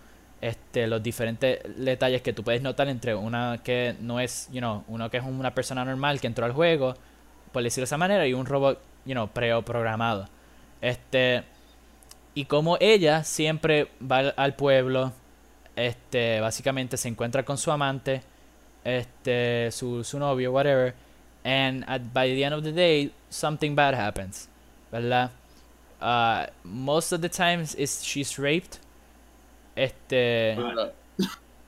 [0.43, 4.85] este los diferentes detalles que tú puedes notar entre una que no es, you know,
[4.89, 6.94] uno que es una persona normal que entró al juego,
[7.52, 10.28] por decirlo de esa manera, y un robot, you know, preprogramado.
[10.81, 11.44] Este
[12.35, 15.12] y como ella siempre va al- pueblo,
[15.77, 18.23] este básicamente se encuentra con su amante
[18.85, 20.93] este su, su novio whatever
[21.44, 24.48] and at, by the end of the day something bad happens
[24.90, 25.31] verdad
[26.01, 28.78] uh, most of the times is she's raped
[29.76, 30.58] este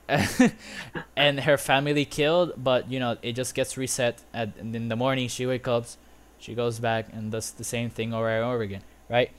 [1.15, 4.95] and her family killed but you know it just gets reset at, and in the
[4.95, 5.27] morning.
[5.27, 5.85] She wakes up
[6.37, 9.31] she goes back and does the same thing over and over again right?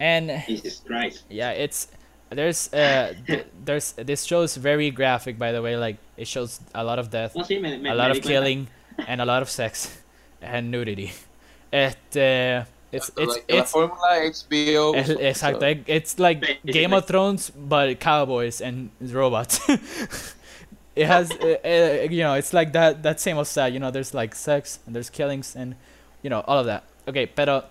[0.00, 1.24] And Jesus Christ.
[1.30, 1.88] yeah it's
[2.30, 6.60] there's uh th- there's this show is very graphic by the way like it shows
[6.74, 8.68] a lot of death No, sí, me, me, a lot of killing
[9.06, 10.02] and a lot of sex
[10.42, 11.12] and nudity.
[11.72, 14.94] Este it's it's like, it's fórmula HBO.
[14.94, 16.72] es- exacto so, it's like Basically.
[16.72, 19.60] Game of Thrones but cowboys and robots
[20.96, 23.90] it has uh, uh, you know it's like that that same old style you know
[23.90, 25.74] there's like sex and there's killings and
[26.22, 27.64] you know all of that okay pero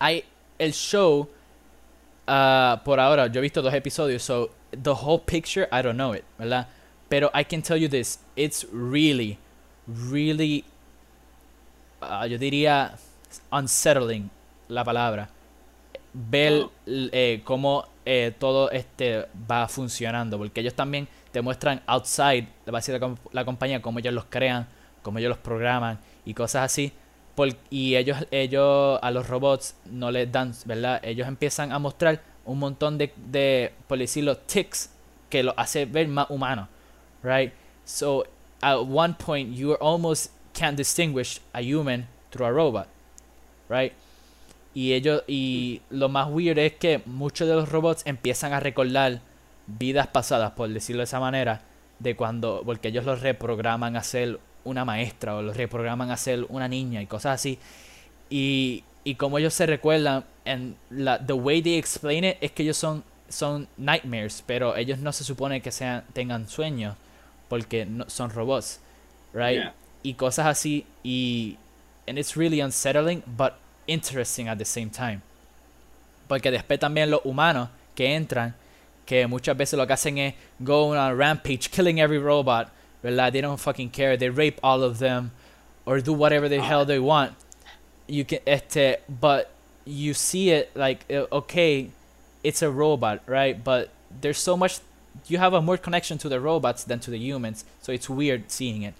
[0.00, 0.22] I
[0.60, 1.28] el show
[2.28, 6.12] uh, por ahora yo he visto dos episodios so the whole picture I don't know
[6.12, 6.66] it verdad
[7.10, 9.38] pero I can tell you this it's really
[9.86, 10.64] really
[12.00, 12.96] uh, yo diría
[13.50, 14.30] unsettling
[14.68, 15.28] la palabra.
[16.12, 22.82] Ver eh, cómo eh, todo este va funcionando porque ellos también te muestran outside la
[22.86, 24.68] la, com- la compañía cómo ellos los crean
[25.02, 26.92] cómo ellos los programan y cosas así
[27.70, 32.58] y ellos ellos a los robots no les dan verdad ellos empiezan a mostrar un
[32.58, 34.90] montón de, de por decirlo tics
[35.30, 36.68] que lo hace ver más humano
[37.22, 37.52] right
[37.84, 38.24] so
[38.60, 42.86] at one point you almost can't distinguish a human through a robot
[43.74, 43.92] right
[44.74, 49.20] y ellos y lo más weird es que muchos de los robots empiezan a recordar
[49.66, 51.62] vidas pasadas por decirlo de esa manera
[52.00, 56.44] de cuando porque ellos los reprograman a ser una maestra o los reprograman a ser
[56.48, 57.58] una niña y cosas así.
[58.28, 62.64] Y y como ellos se recuerdan en la the way they explain it es que
[62.64, 66.96] ellos son son nightmares pero ellos no se supone que sean tengan sueños
[67.48, 68.80] porque no, son robots
[69.32, 69.74] right Yeah.
[70.02, 71.58] y cosas así y
[72.08, 73.52] and it's really unsettling but
[73.86, 75.22] interesting at the same time.
[76.28, 78.54] Porque después también los humanos que entran
[79.06, 82.70] que muchas veces lo que hacen es go on a rampage killing every robot
[83.02, 83.32] verdad?
[83.32, 84.16] They don't fucking care.
[84.16, 85.30] They rape all of them
[85.84, 87.32] or do whatever the hell they want.
[88.06, 89.50] You can este but
[89.84, 91.90] you see it like uh, okay
[92.42, 93.62] it's a robot right?
[93.62, 93.90] But
[94.20, 94.80] there's so much
[95.28, 97.64] you have a more connection to the robots than to the humans.
[97.82, 98.94] So it's weird seeing it.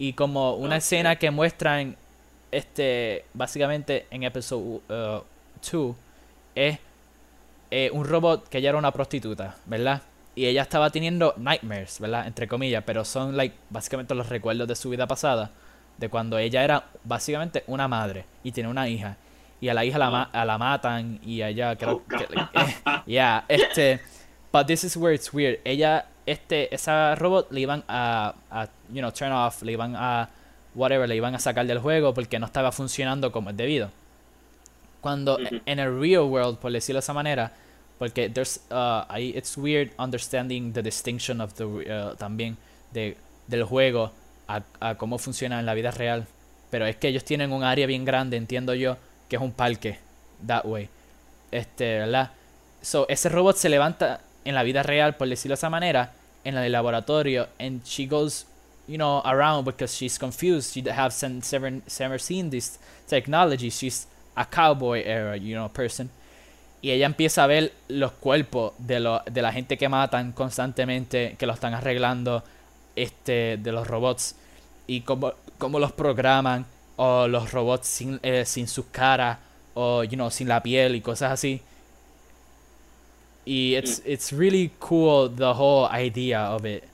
[0.00, 0.78] Y como una Okay.
[0.78, 1.96] escena que muestran
[2.56, 5.24] este básicamente en episodio 2
[6.54, 6.78] es
[7.70, 10.02] eh, un robot que ella era una prostituta verdad
[10.36, 14.76] y ella estaba teniendo nightmares verdad entre comillas pero son like básicamente los recuerdos de
[14.76, 15.50] su vida pasada
[15.98, 19.16] de cuando ella era básicamente una madre y tiene una hija.
[19.60, 22.24] Y a la hija la, ma- a la matan y a ella creo Oh, que
[22.24, 24.00] eh, yeah este
[24.52, 25.60] but this is where it's weird.
[25.64, 30.28] Ella este esa robot le iban a, a you know turn off le iban a
[30.74, 33.90] whatever le iban a sacar del juego porque no estaba funcionando como es debido.
[35.00, 37.52] Cuando en el real world por decirlo de esa manera
[37.98, 42.56] porque there's uh, ahí it's weird understanding the distinction of the uh, también
[42.92, 44.12] de del juego
[44.48, 46.26] a, a cómo funciona en la vida real.
[46.70, 48.96] Pero es que ellos tienen un área bien grande entiendo yo
[49.28, 49.98] que es un parque
[50.46, 50.88] that way.
[51.50, 52.30] Este verdad
[52.82, 56.12] so ese robot se levanta en la vida real por decirlo de esa manera
[56.44, 58.46] en el laboratorio and she goes
[58.86, 60.72] you know around because she's confused.
[60.72, 61.70] She has never,
[62.00, 62.78] never seen this
[63.08, 63.70] technology.
[63.70, 64.06] She's
[64.36, 66.10] a cowboy era you know person.
[66.82, 71.34] Y ella empieza a ver los cuerpos de, lo- de la gente que matan constantemente,
[71.38, 72.44] que lo están arreglando,
[72.94, 74.34] este, de los robots,
[74.86, 76.66] y cómo, cómo los programan,
[76.96, 79.38] o los robots sin, eh, sin sus caras,
[79.72, 81.62] o, you know, sin la piel y cosas así.
[83.46, 86.84] Y it's, it's really cool the whole idea of it.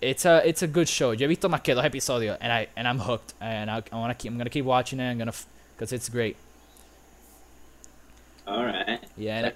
[0.00, 1.12] It's a, it's a good show.
[1.12, 3.96] Yo he visto más que dos episodios, and, I, and I'm hooked, and I, I
[3.96, 5.32] wanna keep, I'm gonna keep watching it, I'm gonna,
[5.74, 6.36] because it's great.
[8.46, 9.00] Alright.
[9.16, 9.52] Yeah, and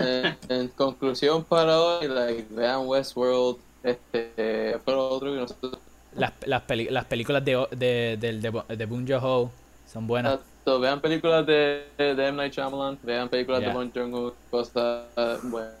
[0.00, 5.78] eh, en conclusión para hoy, like, vean Westworld, este, lo otro que nosotros
[6.14, 9.52] Las, las, peli- las películas de, de, del- de, Bo- de Bong Joon-ho
[9.86, 10.34] son buenas.
[10.34, 12.32] Exacto, vean películas de, de M.
[12.38, 13.68] Night Shyamalan, vean películas Yeah.
[13.68, 15.04] de Bong Joon-ho, cosas
[15.44, 15.74] buenas.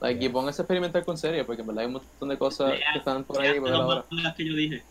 [0.00, 0.24] Like.
[0.24, 2.92] Y pónganse a experimentar con series, porque en verdad hay un montón de cosas Lea-
[2.92, 4.04] que están por lea ahí por los ahora.
[4.10, 4.82] mangas que yo dije.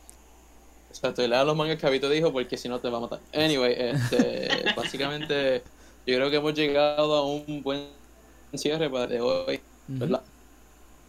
[0.89, 3.19] Exacto, y lea los mangas que Habito dijo, porque si no te va a matar.
[3.33, 5.61] Anyway, este, básicamente,
[6.07, 7.87] yo creo que hemos llegado a un buen
[8.55, 9.55] cierre para de hoy,
[9.89, 9.99] Ujú.
[9.99, 10.21] ¿verdad?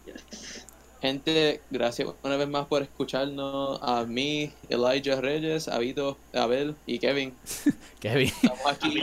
[0.05, 0.66] Yes.
[1.07, 7.33] Gente, gracias una vez más por escucharnos a mí, Elijah Reyes, Abito, Abel y Kevin.
[8.01, 8.27] Kevin.
[8.27, 8.99] Estamos aquí.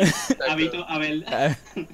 [0.47, 1.24] Habito, a ver,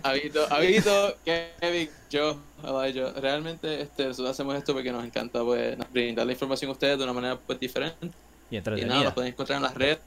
[0.03, 3.13] Abito, Abito, Kevin, yo, Elijah.
[3.21, 7.05] Realmente este, nosotros hacemos esto porque nos encanta pues, brindar la información a ustedes de
[7.05, 8.09] una manera pues, diferente.
[8.51, 9.05] y Y nada, entretenida.
[9.05, 10.01] nos pueden encontrar en las redes.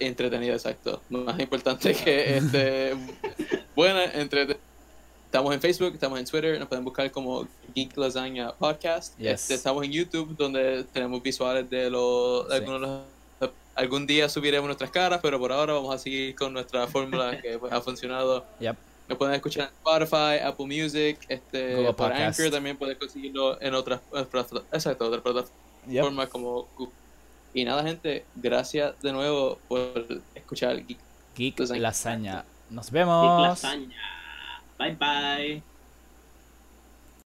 [0.00, 1.00] Entretenida, exacto.
[1.10, 2.96] Más importante que este,
[3.76, 4.58] buena, entretenida.
[5.34, 9.18] Estamos en Facebook, estamos en Twitter, nos pueden buscar como Geek Lasagna Podcast.
[9.18, 9.32] Yes.
[9.42, 12.60] Este, estamos en YouTube, donde tenemos visuales de los, de Sí.
[12.62, 12.86] algunos de
[13.40, 17.42] los- Algún día subiremos nuestras caras, pero por ahora vamos a seguir con nuestra fórmula
[17.42, 18.44] que pues, ha funcionado.
[18.60, 18.76] Yep.
[19.08, 22.38] Nos pueden escuchar en Spotify, Apple Music, este, Google por Podcast.
[22.38, 24.02] Anchor también pueden conseguirlo en otras,
[24.72, 25.50] exacto, otras plataformas
[25.88, 26.28] Yep.
[26.30, 26.94] como Google.
[27.54, 30.06] Y nada, gente, gracias de nuevo por
[30.36, 30.98] escuchar Geek
[31.34, 32.44] Geek Lasaña.
[32.70, 33.42] Nos vemos.
[33.42, 33.96] lasaña.
[34.76, 35.73] 拜拜。